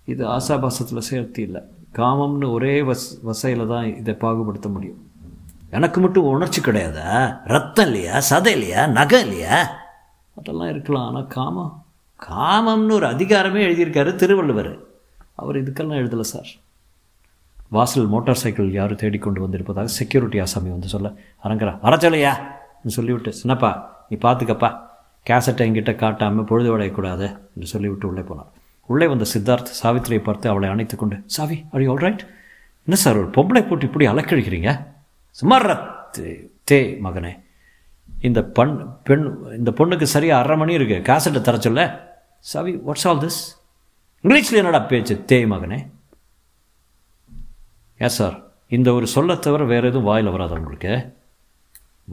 இது 0.05 0.27
ஆசாபாசத்தில் 0.27 0.97
சேர்த்து 0.97 1.41
இல்லை. 1.41 1.61
காமம்னு 1.93 2.51
ஒரே 2.51 2.81
வஸ் 2.81 3.19
வசையில் 3.21 3.67
தான் 3.67 3.95
இதை 3.95 4.13
பாகுபடுத்த 4.13 4.71
முடியும். 4.71 5.11
எனக்கு 5.69 6.01
மட்டும் 6.01 6.23
உணர்ச்சி 6.23 6.61
கிடையாதா? 6.61 7.39
ரத்தம் 7.43 7.85
இல்லையா? 7.85 8.21
சதை 8.29 8.47
இல்லையா? 8.47 8.87
நகை 8.87 9.21
இல்லையா? 9.21 9.69
அதெல்லாம் 10.37 10.69
இருக்கலாம் 10.69 11.07
ஆனால் 11.07 11.27
காமம். 11.27 11.85
காமம்னு 12.29 12.91
ஒரு 12.91 13.07
அதிகாரமே 13.07 13.63
எழுதியிருக்காரு 13.67 14.15
திருவள்ளுவர். 14.15 14.79
அவர் 15.35 15.63
இதுக்கெல்லாம் 15.63 16.05
எழுதலை 16.05 16.19
சார். 16.19 16.47
வாசல் 17.69 18.07
மோட்டார் 18.07 18.35
சைக்கிள் 18.35 18.71
யாரும் 18.71 18.97
தேடிக்கொண்டு 18.97 19.41
வந்திருப்பதாக 19.41 19.87
செக்யூரிட்டி 19.87 20.39
ஆசாமி 20.39 20.69
வந்து 20.69 20.87
சொல்ல 20.87 21.13
அரங்கரா 21.43 21.73
வரச்சலையா 21.83 22.33
சொல்லிவிட்டு 22.87 23.33
சின்னப்பா 23.43 23.71
நீ 24.09 24.17
பார்த்துக்கப்பா 24.17 24.69
கேசட்டை 25.29 25.65
என்கிட்ட 25.67 25.95
காட்டாமல் 25.95 26.43
பொழுது 26.43 26.69
விடையக்கூடாது 26.77 27.27
என்று 27.55 27.67
சொல்லிவிட்டு 27.73 28.07
உள்ளே 28.07 28.21
போனார் 28.21 28.51
உள்ளே 28.85 29.07
வந்த 29.07 29.25
சித்தார்த் 29.33 29.71
சாவித்திரியை 29.83 30.23
பார்த்து 30.23 30.49
அவளை 30.49 30.69
அணைத்து 30.69 30.97
கொண்டு 30.97 31.17
சாவி 31.25 31.65
அடி 31.71 31.85
ஆல் 31.85 32.03
ரைட் 32.05 32.23
என்ன 32.85 33.01
சார் 33.01 33.17
ஒரு 33.17 33.27
பொம்பளை 33.27 33.61
போட்டு 33.69 33.85
இப்படி 33.85 34.07
அலக்கழிக்கிறீங்க? 34.07 34.69
சுமார் 35.31 35.67
தே 36.71 36.79
மகனே. 37.05 37.31
இந்த 38.21 38.43
பண் 38.43 38.73
பெண் 39.03 39.25
இந்த 39.57 39.71
பொண்ணுக்கு 39.71 40.03
சரியாக 40.03 40.43
அரை 40.43 40.57
மணி 40.57 40.77
இருக்குது 40.77 41.05
கேசட்டை 41.09 41.41
தர 41.41 41.59
சொல்ல. 41.59 41.83
சாவி 42.39 42.73
வாட்ஸ் 42.87 43.07
ஆல் 43.09 43.21
திஸ் 43.25 43.39
இங்கிலீஷில் 44.23 44.59
என்னடா 44.61 44.79
பேச்சு 44.79 45.15
தே 45.27 45.39
மகனே? 45.53 45.79
ஏன் 47.99 48.09
சார் 48.09 48.43
இந்த 48.67 48.93
ஒரு 48.93 49.07
சொல்லத் 49.07 49.41
தவிர 49.41 49.63
வேறு 49.63 49.87
எதுவும் 49.87 50.03
வாயில் 50.03 50.31
வராது 50.31 50.53
உங்களுக்கு? 50.53 51.17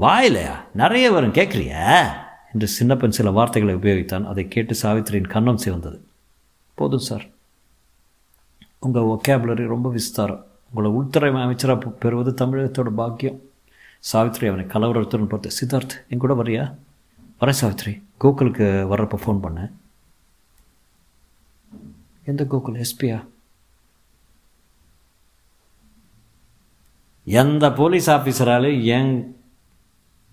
வாயிலையா? 0.00 0.54
நிறைய 0.74 1.10
வரும் 1.10 1.32
கேட்குறிய? 1.32 2.06
என்று 2.52 2.68
சின்னப்பன் 2.80 3.08
சில 3.08 3.30
வார்த்தைகளை 3.30 3.76
உபயோகித்தான். 3.76 4.26
அதை 4.26 4.48
கேட்டு 4.48 4.74
சாவித்திரியின் 4.82 5.28
கண்ணம் 5.28 5.58
சிவந்தது. 5.64 6.00
போதும் 6.74 6.98
சார் 6.98 7.26
உங்கள் 8.78 9.02
ஒகேபுலரி 9.02 9.66
ரொம்ப 9.66 9.90
விஸ்தாரம். 9.90 10.44
உங்களை 10.70 10.96
உள்துறை 10.96 11.34
அமைச்சராக 11.34 11.88
பெறுவது 11.88 12.46
தமிழகத்தோட 12.46 12.88
பாக்கியம். 12.88 13.40
சாவித்ரி 14.12 14.46
அவனை 14.46 14.64
கலவரத்துடன் 14.64 15.24
பார்த்து 15.24 15.50
சித்தார்த் 15.60 16.08
என் 16.08 16.18
கூட 16.18 16.34
வரியா 16.34 16.74
வரேன் 17.40 17.54
சாவித்ரி 17.60 18.02
கோகுலுக்கு 18.20 18.86
வர்றப்போ 18.86 19.18
ஃபோன் 19.26 19.40
பண்ணேன். 19.42 19.70
எந்த 22.24 22.44
கோகுல்? 22.44 22.82
எஸ்பியா 22.82 23.24
எந்த 27.28 27.72
போலீஸ் 27.72 28.10
ஆஃபீஸராலும் 28.10 28.84
என் 28.84 29.36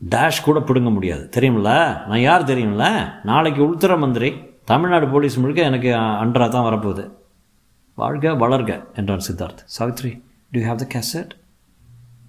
டேஷ் 0.09 0.43
கூட 0.43 0.59
பிடுங்க 0.59 0.91
முடியாது. 0.91 1.29
தெரியுமில்ல? 1.35 2.05
நான் 2.05 2.19
யார் 2.19 2.43
தெரியும்ல 2.43 3.13
நாளைக்கு 3.23 3.67
உள்துறை 3.67 3.97
மந்திரி 3.97 4.33
தமிழ்நாடு 4.65 5.07
போலீஸ் 5.07 5.37
முழுக்க 5.37 5.61
எனக்கு 5.61 5.95
அன்றா 5.95 6.47
தான் 6.47 6.73
வரப்போகுது. 6.73 7.11
வாழ்க 7.95 8.29
வளர்க 8.29 8.85
என்றான் 8.95 9.21
Siddharth. 9.31 9.65
Savitri 9.79 10.21
do 10.51 10.59
you 10.59 10.71
have 10.71 10.75
the 10.75 10.87
cassette 10.93 11.29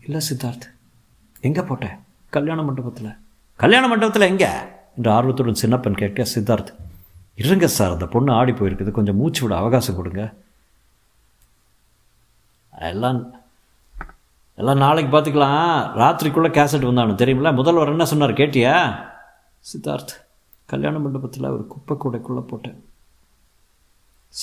இல்லை 0.05 0.20
சித்தார்த். 0.33 0.70
எங்கே 1.40 1.62
போட்டேன் 1.62 1.98
கல்யாண 2.31 2.62
மண்டபத்தில். 2.62 3.16
கல்யாண 3.57 3.88
மண்டபத்தில் 3.88 4.29
எங்கே? 4.29 4.48
என்று 4.96 5.11
ஆர்வத்துடன் 5.11 5.57
சின்னப்பன் 5.62 5.96
கேட்க 5.96 6.27
சித்தார்த் 6.35 6.74
இருங்க 7.35 7.66
சார் 7.66 7.90
அந்த 7.90 8.07
பொண்ணு 8.07 8.33
ஆடி 8.33 8.53
போயிருக்குது. 8.53 8.90
கொஞ்சம் 8.90 9.16
மூச்சு 9.16 9.42
விட 9.42 9.57
அவகாசம் 9.57 9.96
கொடுங்க. 9.96 10.35
எல்லாம் 12.79 13.42
எல்லாம் 14.56 14.76
நாளைக்கு 14.76 15.16
பார்த்துக்கலாம். 15.16 15.78
ராத்திரிக்குள்ளே 16.00 16.48
கேசட் 16.48 16.88
வந்தானு 16.88 17.14
தெரியுமில 17.14 17.54
முதல்வர் 17.54 17.88
என்ன 17.88 18.04
சொன்னார்? 18.04 18.32
கேட்டியா? 18.32 19.04
சித்தார்த் 19.60 20.22
கல்யாண 20.64 20.98
மண்டபத்தில் 20.98 21.44
ஒரு 21.44 21.66
குப்பை 21.66 21.96
கூடைக்குள்ளே 21.96 22.40
போட்டேன். 22.40 22.84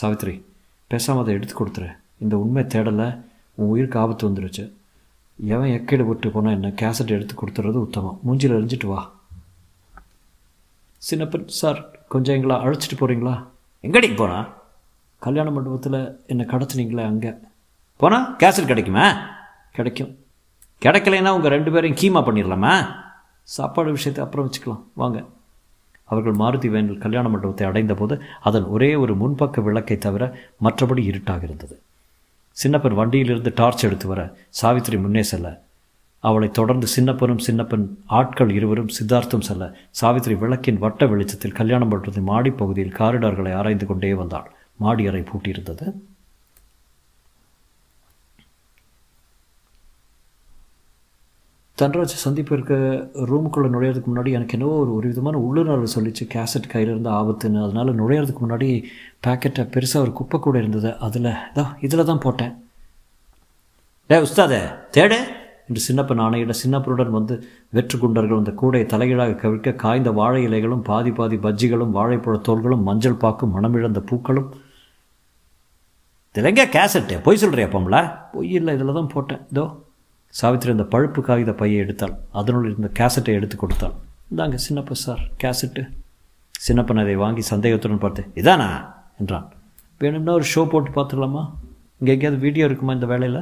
சாவித்ரி 0.02 0.44
பேசாமல் 0.88 1.22
அதை 1.22 1.34
எடுத்து 1.34 1.66
கொடுத்துரு. 1.66 1.98
இந்த 2.18 2.38
உண்மை 2.38 2.64
தேடலை 2.64 3.22
உன் 3.56 3.68
உயிருக்கு 3.68 4.00
ஆபத்து 4.00 4.30
வந்துருச்சு. 4.30 4.72
எவன் 5.46 5.70
எக்கேடு 5.70 6.06
விட்டு 6.06 6.30
போனால் 6.30 6.52
என்ன? 6.52 6.68
கேசட் 6.68 7.08
எடுத்து 7.08 7.36
கொடுத்துறது 7.36 7.72
உத்தமம். 7.72 8.20
மூஞ்சில் 8.28 8.56
எரிஞ்சிட்டு 8.56 8.88
வா. 8.88 9.12
சின்னப்பன் 11.10 11.48
சார் 11.48 11.92
கொஞ்சம் 12.08 12.36
எங்களை 12.36 12.56
அழைச்சிட்டு 12.56 13.00
போகிறீங்களா 13.00 13.48
எங்கடி 13.84 14.16
போனா? 14.16 14.48
கல்யாண 15.20 15.52
மண்டபத்தில் 15.52 16.24
என்னை 16.28 16.46
கடத்துனீங்களே 16.46 17.06
அங்கே. 17.06 17.34
போனால் 17.98 18.36
கேசட் 18.36 18.66
கிடைக்குமா? 18.66 19.40
கிடைக்கும். 19.72 20.18
கிடைக்கலைன்னா 20.82 21.30
உங்கள் 21.30 21.52
ரெண்டு 21.52 21.72
பேரையும் 21.72 22.00
கீமா 22.02 22.18
பண்ணிடலாமா? 22.18 22.96
சாப்பாடு 23.44 23.92
விஷயத்தை 23.92 24.26
அப்புறம் 24.26 24.50
வச்சுக்கலாம். 24.50 24.84
வாங்க. 24.94 25.26
அவர்கள் 26.04 26.36
மாருதி 26.36 26.70
வேனில் 26.70 26.98
கல்யாண 26.98 27.30
மண்டபத்தை 27.30 27.68
அடைந்தபோது 27.68 28.22
அதன் 28.42 28.64
ஒரே 28.64 28.96
ஒரு 28.96 29.18
முன்பக்க 29.18 29.64
விளக்கை 29.64 29.98
தவிர 29.98 30.38
மற்றபடி 30.64 31.04
இருட்டாக 31.04 31.46
இருந்தது. 31.46 31.80
சின்னப்பன் 32.64 32.94
வண்டியிலிருந்து 32.94 33.52
டார்ச் 33.56 33.84
எடுத்து 33.84 34.08
வர 34.08 34.38
சாவித்திரி 34.50 34.98
முன்னே 34.98 35.24
செல்ல. 35.24 35.62
அவளை 36.20 36.50
தொடர்ந்து 36.50 36.88
சின்னப்பனும் 36.96 37.44
சின்னப்பன் 37.48 37.86
ஆட்கள் 38.06 38.50
இருவரும் 38.50 38.88
சித்தார்த்தம் 38.88 39.42
செல்ல 39.42 39.74
சாவித்திரி 39.90 40.36
விளக்கின் 40.36 40.78
வட்ட 40.78 41.06
வெளிச்சத்தில் 41.06 41.52
கல்யாண 41.52 41.86
மண்டபத்தின் 41.86 42.24
மாடி 42.24 42.50
பகுதியில் 42.50 42.94
காரிடார்களை 42.94 43.54
ஆராய்ந்து 43.54 43.86
கொண்டே 43.86 44.14
வந்தாள். 44.14 44.52
மாடி 44.76 45.08
அறை 45.08 45.22
பூட்டியிருந்தது. 45.22 45.92
தன்ராஜ் 51.82 52.04
சந்திப்பு 52.04 52.56
இருக்க 52.56 52.74
ரூமுக்குள்ளே 53.14 53.70
நுழையிறதுக்கு 53.76 54.10
முன்னாடி 54.16 54.32
எனக்கு 54.32 54.58
என்னவோ 54.58 54.80
ஒரு 54.80 54.96
ஒரு 54.96 55.08
விதமான 55.08 55.38
உள்ளுணர்வு 55.38 55.88
சொல்லிச்சு. 55.96 56.24
கேசட் 56.34 56.70
கையில் 56.70 56.92
இருந்த 56.92 57.10
ஆபத்துன்னு. 57.10 57.64
அதனால் 57.64 58.00
நுழையிறதுக்கு 58.00 58.42
முன்னாடி 58.48 58.84
பேக்கெட்டை 59.28 59.64
பெருசாக 59.74 59.98
ஒரு 59.98 60.14
குப்பை 60.14 60.40
கூட 60.40 60.58
இருந்தது. 60.58 60.98
அதில் 60.98 61.36
தான் 61.54 61.78
இதில் 61.82 62.06
தான் 62.06 62.18
போட்டேன். 62.18 62.54
டே 64.06 64.18
உஸ்தாதே 64.18 64.62
தேடு. 64.98 65.40
என்று 65.68 65.82
சின்னப்பன் 65.82 66.20
ஆணையிட 66.20 66.54
சின்னப்பனுடன் 66.66 67.10
வந்து 67.10 67.44
வெற்று 67.70 67.98
குண்டர்கள் 67.98 68.38
அந்த 68.38 68.52
கூடையை 68.52 68.86
தலைகீழாக 68.86 69.32
கவிழ்க்க 69.32 69.76
காய்ந்த 69.76 70.12
வாழை 70.12 70.48
இலைகளும் 70.48 70.84
பாதி 70.84 71.12
பாதி 71.12 71.36
பஜ்ஜிகளும் 71.36 71.94
வாழைப்பழ 71.94 72.42
தோள்களும் 72.42 72.84
மஞ்சள் 72.84 73.14
பாக்கும் 73.14 73.54
மனமிழந்த 73.56 74.00
பூக்களும். 74.00 74.50
திலங்க 76.36 76.66
கேசட்டு 76.76 77.24
பொய் 77.24 77.46
சொல்கிறியா 77.46 77.68
பொம்பளை? 77.68 78.16
பொய் 78.32 78.52
இல்லை 78.52 78.74
இதில் 78.76 78.94
தான் 78.94 79.08
போட்டேன். 79.08 79.40
இதோ. 79.52 79.81
சாவித்திரி 80.34 80.72
அந்த 80.72 80.84
பழுப்பு 80.84 81.22
காகித 81.22 81.52
பையை 81.54 81.78
எடுத்தாள். 81.86 82.14
அதனுள் 82.32 82.68
இருந்த 82.70 82.90
கேசட்டை 83.00 83.34
எடுத்து 83.40 83.58
கொடுத்தாள். 83.58 83.96
இந்தாங்க 84.32 84.58
சின்னப்ப 84.68 84.92
சார் 84.92 85.22
கேசட்டு. 85.44 85.84
சின்னப்பன் 86.56 87.02
அதை 87.04 87.16
வாங்கி 87.16 87.42
சந்தேகத்துடன் 87.42 88.04
பார்த்து 88.04 88.24
இதானா? 88.42 88.70
என்றான். 89.20 89.48
வேணும்னா 90.02 90.34
ஒரு 90.34 90.46
ஷோ 90.54 90.62
போட்டு 90.66 90.92
பார்த்துடலாமா 90.92 91.44
இங்கே 92.00 92.12
எங்கேயாவது 92.14 92.40
வீடியோ 92.46 92.66
இருக்குமா 92.66 92.94
இந்த 92.94 93.06
வேலையில்? 93.06 93.42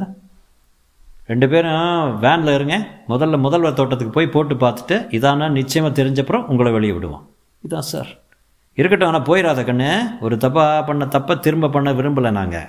ரெண்டு 1.27 1.47
பேரும் 1.49 2.15
வேனில் 2.19 2.53
இருங்க. 2.53 2.75
முதல்ல 3.07 3.37
முதல்வர் 3.37 3.77
தோட்டத்துக்கு 3.79 4.15
போய் 4.15 4.33
போட்டு 4.35 4.55
பார்த்துட்டு 4.55 4.95
இதானா 5.17 5.47
நிச்சயமாக 5.49 5.93
தெரிஞ்சப்புறம் 5.99 6.47
உங்களை 6.47 6.71
வெளியே 6.71 6.93
விடுவோம். 6.93 7.23
இதான் 7.63 7.89
சார். 7.91 8.09
இருக்கட்டும் 8.77 9.09
ஆனால் 9.09 9.27
போயிடாத 9.29 9.61
கண்ணு. 9.69 9.91
ஒரு 10.21 10.35
தப்பாக 10.35 10.85
பண்ண 10.85 11.05
தப்பை 11.05 11.35
திரும்ப 11.39 11.69
பண்ண 11.69 11.91
விரும்பலை 11.93 12.31
நாங்கள் 12.31 12.67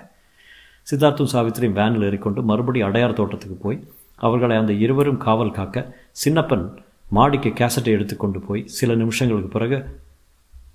சித்தார்த்தும் 0.90 1.32
சாவித்திரியும் 1.32 1.78
வேனில் 1.80 2.06
ஏறிக்கொண்டு 2.08 2.42
மறுபடியும் 2.42 2.88
அடையார் 2.88 3.18
தோட்டத்துக்கு 3.20 3.56
போய் 3.56 3.78
அவர்களை 4.20 4.56
அந்த 4.56 4.72
இருவரும் 4.72 5.16
காவல் 5.16 5.52
காக்க 5.52 5.94
சின்னப்பன் 6.24 6.64
மாடிக்கு 7.08 7.50
கேசட்டை 7.50 7.92
எடுத்துக்கொண்டு 7.92 8.40
போய் 8.40 8.62
சில 8.68 8.94
நிமிஷங்களுக்கு 8.94 9.50
பிறகு 9.50 9.78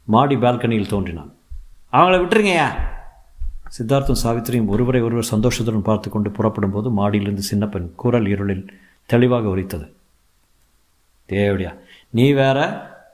மாடி 0.05 0.35
பால்கனியில் 0.35 0.87
தோன்றினான். 0.87 1.31
அவங்கள 1.93 2.15
விட்டுருங்கய்யா 2.21 2.67
சித்தார்த்தும் 3.77 4.21
சாவித்திரியும் 4.23 4.67
ஒருவரை 4.67 5.01
ஒருவர் 5.01 5.23
சந்தோஷத்துடன் 5.23 5.81
பார்த்து 5.81 6.09
கொண்டு 6.09 6.29
புறப்படும் 6.31 6.71
போது 6.71 6.89
மாடியிலிருந்து 6.89 7.45
சின்னப்பன் 7.51 7.87
குரல் 7.95 8.27
இருளில் 8.27 8.65
தெளிவாக 9.09 9.47
உரித்தது 9.49 9.87
தேவடியா 11.29 11.71
நீ 12.09 12.31
வேற 12.31 12.59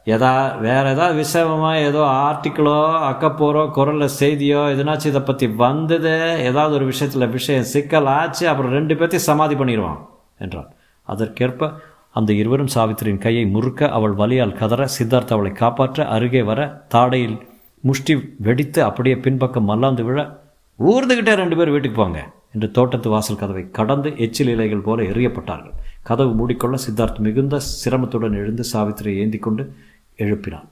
எதா 0.06 0.60
வேற 0.60 0.84
ஏதாவது 0.90 1.16
விஷயமாக 1.16 1.80
ஏதோ 1.80 2.02
ஆர்டிக்கிளோ 2.22 2.78
அக்கப்போரோ 3.10 3.64
குரலில் 3.72 4.16
செய்தியோ 4.20 4.62
எதனாச்சும் 4.74 5.14
இதை 5.14 5.22
பற்றி 5.22 5.48
வந்தது 5.48 6.14
ஏதாவது 6.42 6.74
ஒரு 6.74 6.86
விஷயத்தில் 6.86 7.28
விஷயம் 7.28 7.64
சிக்கல் 7.64 8.06
ஆச்சு 8.06 8.46
அப்புறம் 8.48 8.72
ரெண்டு 8.72 8.96
பேர்த்தையும் 8.96 9.30
சமாதி 9.30 9.56
பண்ணிடுவான் 9.56 10.00
என்றான். 10.42 10.72
அதற்கேற்ப 11.04 11.72
அந்த 12.12 12.34
இருவரும் 12.34 12.74
சாவித்திரியின் 12.76 13.18
கையை 13.18 13.46
முறுக்க 13.46 13.90
அவள் 13.90 14.14
வலியால் 14.14 14.58
கதற 14.58 14.88
சித்தார்த் 15.00 15.34
அவளை 15.34 15.52
காப்பாற்ற 15.52 16.08
அருகே 16.08 16.42
வர 16.42 16.88
தாடையில் 16.94 17.48
முஷ்டி 17.80 18.36
வெடித்து 18.38 18.84
அப்படியே 18.84 19.16
பின்பக்கம் 19.18 19.64
மல்லாந்து 19.64 20.04
விழ 20.04 20.44
ஊர்ந்துகிட்டே 20.80 21.34
ரெண்டு 21.34 21.56
பேர் 21.56 21.70
வீட்டுக்கு 21.70 21.98
போங்க 21.98 22.32
என்று 22.54 22.72
தோட்டத்து 22.72 23.10
வாசல் 23.10 23.36
கதவை 23.36 23.72
கடந்து 23.72 24.18
எச்சில் 24.18 24.48
இலைகள் 24.48 24.80
போல 24.80 25.04
எறியப்பட்டார்கள். 25.04 25.72
கதவு 26.04 26.32
மூடிக்கொள்ள 26.32 26.78
சித்தார்த் 26.90 27.18
மிகுந்த 27.18 27.60
சிரமத்துடன் 27.86 28.34
எழுந்து 28.34 28.64
சாவித்திரியை 28.74 29.18
ஏந்தி 29.18 29.38
கொண்டு 29.38 29.76
எழுப்பினான். 30.18 30.68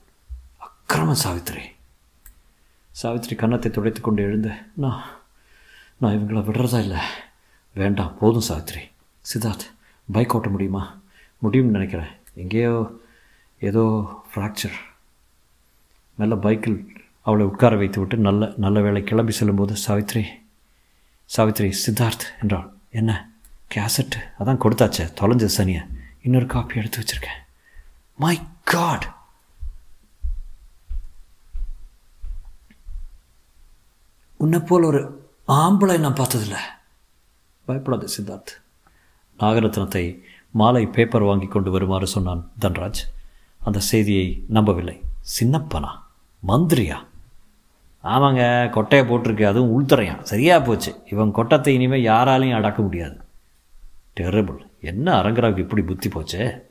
அக்கிரம 0.57 1.11
சாவித்திரி. 1.11 1.61
சாவித்திரி 2.91 3.35
கன்னத்தை 3.35 3.71
துடைத்து 3.71 4.01
கொண்டு 4.01 4.23
எழுந்து 4.23 4.51
நான் 4.73 5.01
நான் 5.97 6.15
இவங்களை 6.15 6.39
விடுறதா 6.39 6.79
இல்லை? 6.79 6.99
வேண்டாம் 7.73 8.17
போதும் 8.19 8.41
சாவித்திரி. 8.41 8.88
சித்தார்த் 9.33 9.71
பைக் 10.11 10.35
ஓட்ட 10.35 10.49
முடியுமா? 10.49 10.97
முடியும்னு 11.43 11.61
நினைக்கிறேன். 11.61 12.07
எங்கேயோ 12.33 12.99
ஏதோ 13.59 13.83
ஃப்ராக்சர் 14.35 14.77
நல்ல 16.15 16.35
பைக்கில் 16.35 17.05
அவளை 17.21 17.45
உட்கார 17.45 17.75
வைத்து 17.75 17.99
விட்டு 17.99 18.17
நல்ல 18.17 18.53
நல்ல 18.57 18.81
வேலை 18.81 19.03
கிளம்பி 19.03 19.31
செல்லும்போது 19.31 19.75
சாவித்ரி 19.87 20.25
சாவித்ரி 21.37 21.73
சித்தார்த் 21.85 22.41
என்றாள். 22.41 22.73
என்ன? 22.89 23.31
கேசட்டு 23.75 24.17
அதான் 24.39 24.61
கொடுத்தாச்சே 24.61 25.13
தொலைஞ்ச 25.21 25.49
சனியை. 25.57 25.89
இன்னொரு 26.21 26.45
காப்பி 26.45 26.75
எடுத்து 26.75 26.99
வச்சுருக்கேன். 26.99 27.39
மை 28.15 28.41
காட் 28.63 29.15
உன்னை 34.37 34.59
போல் 34.59 34.83
ஒரு 34.83 35.31
ஆம்பளை 35.47 35.99
நான் 35.99 36.13
பார்த்ததில்ல. 36.13 36.57
பயப்படாது 37.67 38.07
சித்தார்த். 38.17 38.61
நாகரத்னத்தை 39.39 40.19
மாலை 40.51 40.85
பேப்பர் 40.85 41.21
வாங்கி 41.21 41.45
கொண்டு 41.45 41.71
வருமாறு 41.71 42.07
சொன்னான் 42.07 42.51
தன்ராஜ். 42.61 43.01
அந்த 43.63 43.79
செய்தியை 43.79 44.43
நம்பவில்லை. 44.47 45.01
சின்னப்பனா? 45.39 45.87
மந்திரியா? 46.47 46.95
ஆமாங்க 48.03 48.69
கொட்டையை 48.69 49.03
போட்டிருக்கு. 49.03 49.43
அதுவும் 49.43 49.85
உள்துறையான். 49.85 50.21
சரியாக 50.21 50.65
போச்சு. 50.65 50.99
இவன் 51.11 51.31
கொட்டத்தை 51.31 51.73
இனிமேல் 51.73 52.07
யாராலையும் 52.07 52.55
அடக்க 52.55 52.81
முடியாது. 52.81 53.17
டெரபிள் 54.19 54.57
என்ன 54.81 55.21
அரங்கராவுக்கு 55.21 55.57
இப்படி 55.57 55.81
புத்தி 55.81 56.09
போச்சு? 56.09 56.67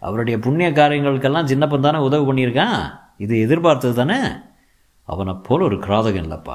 அவருடைய 0.00 0.38
புண்ணிய 0.38 0.70
காரியங்களுக்கெல்லாம் 0.70 1.46
சின்னப்பன் 1.46 1.80
தானே 1.80 1.98
உதவி 1.98 2.30
பண்ணியிருக்கான்? 2.30 2.98
இது 3.18 3.40
எதிர்பார்த்தது 3.40 3.94
தானே? 3.94 4.28
அவனை 5.04 5.34
போல 5.42 5.64
ஒரு 5.64 5.76
கிராதகம் 5.76 6.22
இல்லைப்பா. 6.24 6.54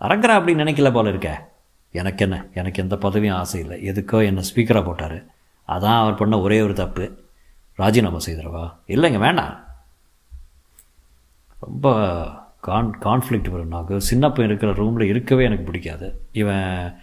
அரங்கரா 0.00 0.36
அப்படி 0.38 0.54
நினைக்கல 0.54 0.92
போல 0.92 1.08
இருக்க. 1.08 1.54
எனக்கு 2.02 2.24
என்ன 2.26 2.38
எனக்கு 2.54 2.82
எந்த 2.82 2.96
பதவியும் 2.96 3.38
ஆசை 3.42 3.60
இல்லை. 3.64 3.76
எதுக்கோ 3.90 4.18
என்னை 4.24 4.42
ஸ்பீக்கராக 4.50 4.84
போட்டார். 4.84 5.18
அதான் 5.68 5.98
அவர் 6.00 6.20
பண்ண 6.22 6.40
ஒரே 6.40 6.58
ஒரு 6.66 6.74
தப்பு. 6.82 7.04
ராஜினாமா 7.78 8.20
செய்திடவா? 8.26 8.64
இல்லைங்க 8.94 9.18
வேண்டாம். 9.18 9.54
ரொம்ப 11.60 11.86
கான் 12.66 12.94
கான்ஃப்ளிக்ட் 13.02 13.50
வரும் 13.50 13.72
நாகு 13.72 14.00
சின்னப்பன் 14.10 14.48
இருக்கிற 14.48 14.72
ரூமில் 14.72 15.10
இருக்கவே 15.12 15.44
எனக்கு 15.44 15.64
பிடிக்காது. 15.64 16.06
இவன் 16.32 16.96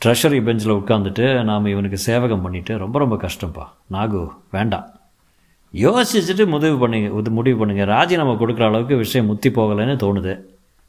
ட்ரெஷரி 0.00 0.38
பெஞ்சில் 0.44 0.78
உட்காந்துட்டு 0.80 1.26
நாம் 1.50 1.72
இவனுக்கு 1.72 1.98
சேவகம் 1.98 2.44
பண்ணிவிட்டு 2.44 2.78
ரொம்ப 2.84 2.98
ரொம்ப 2.98 3.16
கஷ்டம்ப்பா 3.16 3.64
நாகு 3.92 4.20
வேண்டாம். 4.50 4.88
யோசிச்சுட்டு 5.72 6.44
முடிவு 6.46 6.76
பண்ணுங்க 6.78 7.18
இது 7.18 7.30
முடிவு 7.30 7.56
பண்ணுங்கள் 7.60 7.92
ராஜினாமா 7.96 8.32
கொடுக்குற 8.32 8.64
அளவுக்கு 8.66 8.96
விஷயம் 8.96 9.26
முத்தி 9.26 9.50
போகலைன்னு 9.50 9.96
தோணுது. 10.04 10.34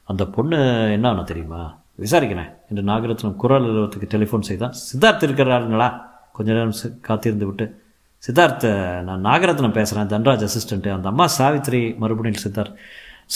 அந்த 0.10 0.24
பொண்ணு 0.36 0.58
என்ன 0.92 1.24
தெரியுமா? 1.32 1.62
விசாரிக்கிறேன் 2.00 2.52
என்று 2.70 2.84
நாகரத்னம் 2.84 3.36
குரல் 3.36 3.64
அலுவலகத்துக்கு 3.64 4.18
டெலிஃபோன் 4.18 4.48
செய்தான். 4.50 4.72
சித்தார்த் 4.72 5.26
இருக்கிறாருங்களா 5.28 6.02
கொஞ்ச 6.34 6.52
நேரம் 6.52 6.74
காத்திருந்து 7.02 7.46
விட்டு 7.46 7.84
சித்தார்த் 8.24 9.02
நான் 9.02 9.26
நாகரத்னம் 9.26 9.72
பேசுகிறேன் 9.72 10.10
தன்ராஜ் 10.14 10.48
அசிஸ்டண்ட்டு 10.48 10.94
அந்த 10.94 11.10
அம்மா 11.10 11.26
சாவித்ரி 11.38 11.98
மறுபடியும் 11.98 12.44
சித்தார்த் 12.44 12.76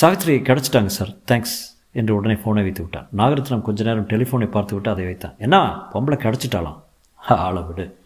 சாவித்ரி 0.02 0.36
கிடச்சிட்டாங்க 0.50 0.86
சார் 0.86 1.08
தேங்க்ஸ் 1.32 1.58
என்று 1.92 2.16
உடனே 2.16 2.34
ஃபோனை 2.34 2.62
வைத்து 2.66 2.82
விட்டான். 2.82 3.08
நாகரத்னம் 3.18 3.62
கொஞ்ச 3.62 3.84
நேரம் 3.84 4.08
டெலிஃபோனை 4.08 4.52
பார்த்து 4.52 4.74
விட்டு 4.74 4.90
அதை 4.90 5.06
வைத்தான். 5.06 5.36
என்ன 5.38 5.58
பொம்பளை 5.94 6.18
கிடச்சிட்டாலாம் 6.18 6.80
ஆளை 7.16 7.62
விடு. 7.62 7.98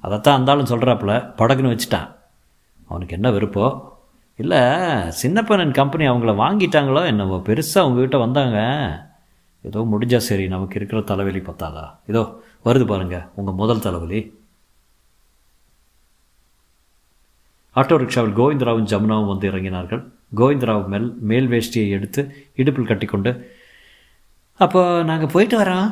அதைத்தான் 0.00 0.38
அந்தாலும் 0.40 0.70
சொல்கிறாப்புல 0.70 1.12
படகுன்னு 1.38 1.72
வச்சுட்டான். 1.74 2.08
அவனுக்கு 2.88 3.14
என்ன 3.14 3.30
விருப்போ? 3.30 3.80
இல்லை 4.36 4.58
சின்னப்பனன் 5.22 5.70
கம்பெனி 5.70 6.08
அவங்கள 6.08 6.32
வாங்கிட்டாங்களோ 6.44 7.04
என்னவோ 7.04 7.42
பெருசாக 7.46 7.80
உங்ககிட்ட 7.80 8.18
வந்தாங்க. 8.18 8.58
ஏதோ 9.68 9.80
முடிஞ்சால் 9.92 10.28
சரி 10.28 10.44
நமக்கு 10.48 10.78
இருக்கிற 10.78 11.00
தலைவலி 11.10 11.40
பத்தாதா? 11.48 11.84
இதோ 12.10 12.22
வருது 12.64 12.86
பாருங்க 12.86 13.16
உங்கள் 13.34 13.58
முதல் 13.60 13.84
தலைவலி. 13.86 14.20
ஆட்டோ 17.76 17.96
ரிக்ஷாவில் 18.02 18.38
கோவிந்தராவும் 18.38 18.88
ஜமுனாவும் 18.92 19.30
வந்து 19.32 19.46
இறங்கினார்கள். 19.50 20.02
கோவிந்தராவ் 20.40 20.88
மேல் 20.92 21.08
மேல் 21.30 21.48
வேஷ்டியை 21.52 21.88
எடுத்து 21.96 22.22
இடுப்பில் 22.60 22.88
கட்டிக்கொண்டு 22.90 23.32
அப்போ 24.64 24.80
நாங்கள் 25.10 25.32
போயிட்டு 25.34 25.56
வரோம். 25.62 25.88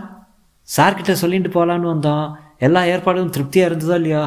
சார்கிட்ட 0.77 1.13
சொல்லிட்டு 1.13 1.51
போகலான்னு 1.57 1.93
வந்தோம். 1.95 2.27
எல்லா 2.67 2.81
ஏற்பாடும் 2.93 3.33
திருப்தியாக 3.37 3.71
இருந்ததா 3.71 3.97
இல்லையா? 4.01 4.23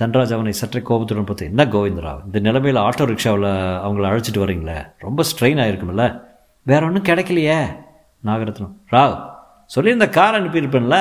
தன்ராஜ் 0.00 0.34
அவனை 0.36 0.52
சற்றே 0.60 0.80
கோபத்துடன் 0.90 1.26
பார்த்து 1.28 1.48
என்ன 1.50 1.64
கோவிந்தராவ் 1.74 2.22
இந்த 2.26 2.38
நிலைமையில் 2.46 2.80
ஆட்டோ 2.84 3.04
ரிக்ஷாவில் 3.10 3.48
அவங்கள 3.86 4.06
அழைச்சிட்டு 4.10 4.44
வரீங்களே? 4.44 4.78
ரொம்ப 5.06 5.22
ஸ்ட்ரெயின் 5.30 5.62
ஆகிருக்குமில்ல 5.64 6.06
வேற 6.70 6.80
ஒன்றும் 6.86 7.08
கிடைக்கலையே. 7.10 7.58
நாகரத்னம். 8.24 8.74
ராவ் 8.90 9.16
சொல்லியிருந்த 9.74 10.08
கார் 10.08 10.34
அனுப்பியிருப்பேன்ல? 10.34 10.98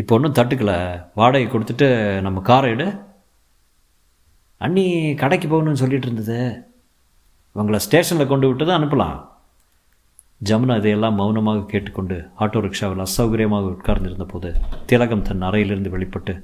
இப்போ 0.00 0.14
ஒன்றும் 0.16 0.36
தட்டுக்கல. 0.38 0.72
வாடகை 1.14 1.46
கொடுத்துட்டு 1.46 1.88
நம்ம 2.20 2.40
காரை 2.40 2.70
எடு. 2.70 2.86
அண்ணி 4.56 5.14
கடைக்கு 5.14 5.48
போகணும்னு 5.48 5.82
சொல்லிட்டு 5.82 6.06
இருந்தது. 6.08 6.40
உங்களை 7.52 7.78
ஸ்டேஷனில் 7.78 8.26
கொண்டு 8.26 8.46
விட்டு 8.46 8.66
தான் 8.66 8.82
அனுப்பலாம். 8.82 9.18
ஜமுனா 10.40 10.76
இதையெல்லாம் 10.76 11.14
மௌனமாக 11.14 11.66
கேட்டுக்கொண்டு 11.72 12.16
ஆட்டோ 12.38 12.60
ரிக்ஷாவில் 12.66 13.04
அசௌகரியமாக 13.04 13.70
உட்கார்ந்திருந்த 13.74 14.24
போது 14.24 14.48
திலகம் 14.86 15.26
தன் 15.28 15.46
அறையிலிருந்து 15.48 15.90
வெளிப்பட்டு 15.90 16.34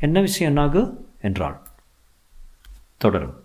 என்ன 0.00 0.20
விஷயம் 0.20 0.56
என்னாகு 0.56 0.82
என்றாள். 1.20 1.56
தொடரும். 2.96 3.36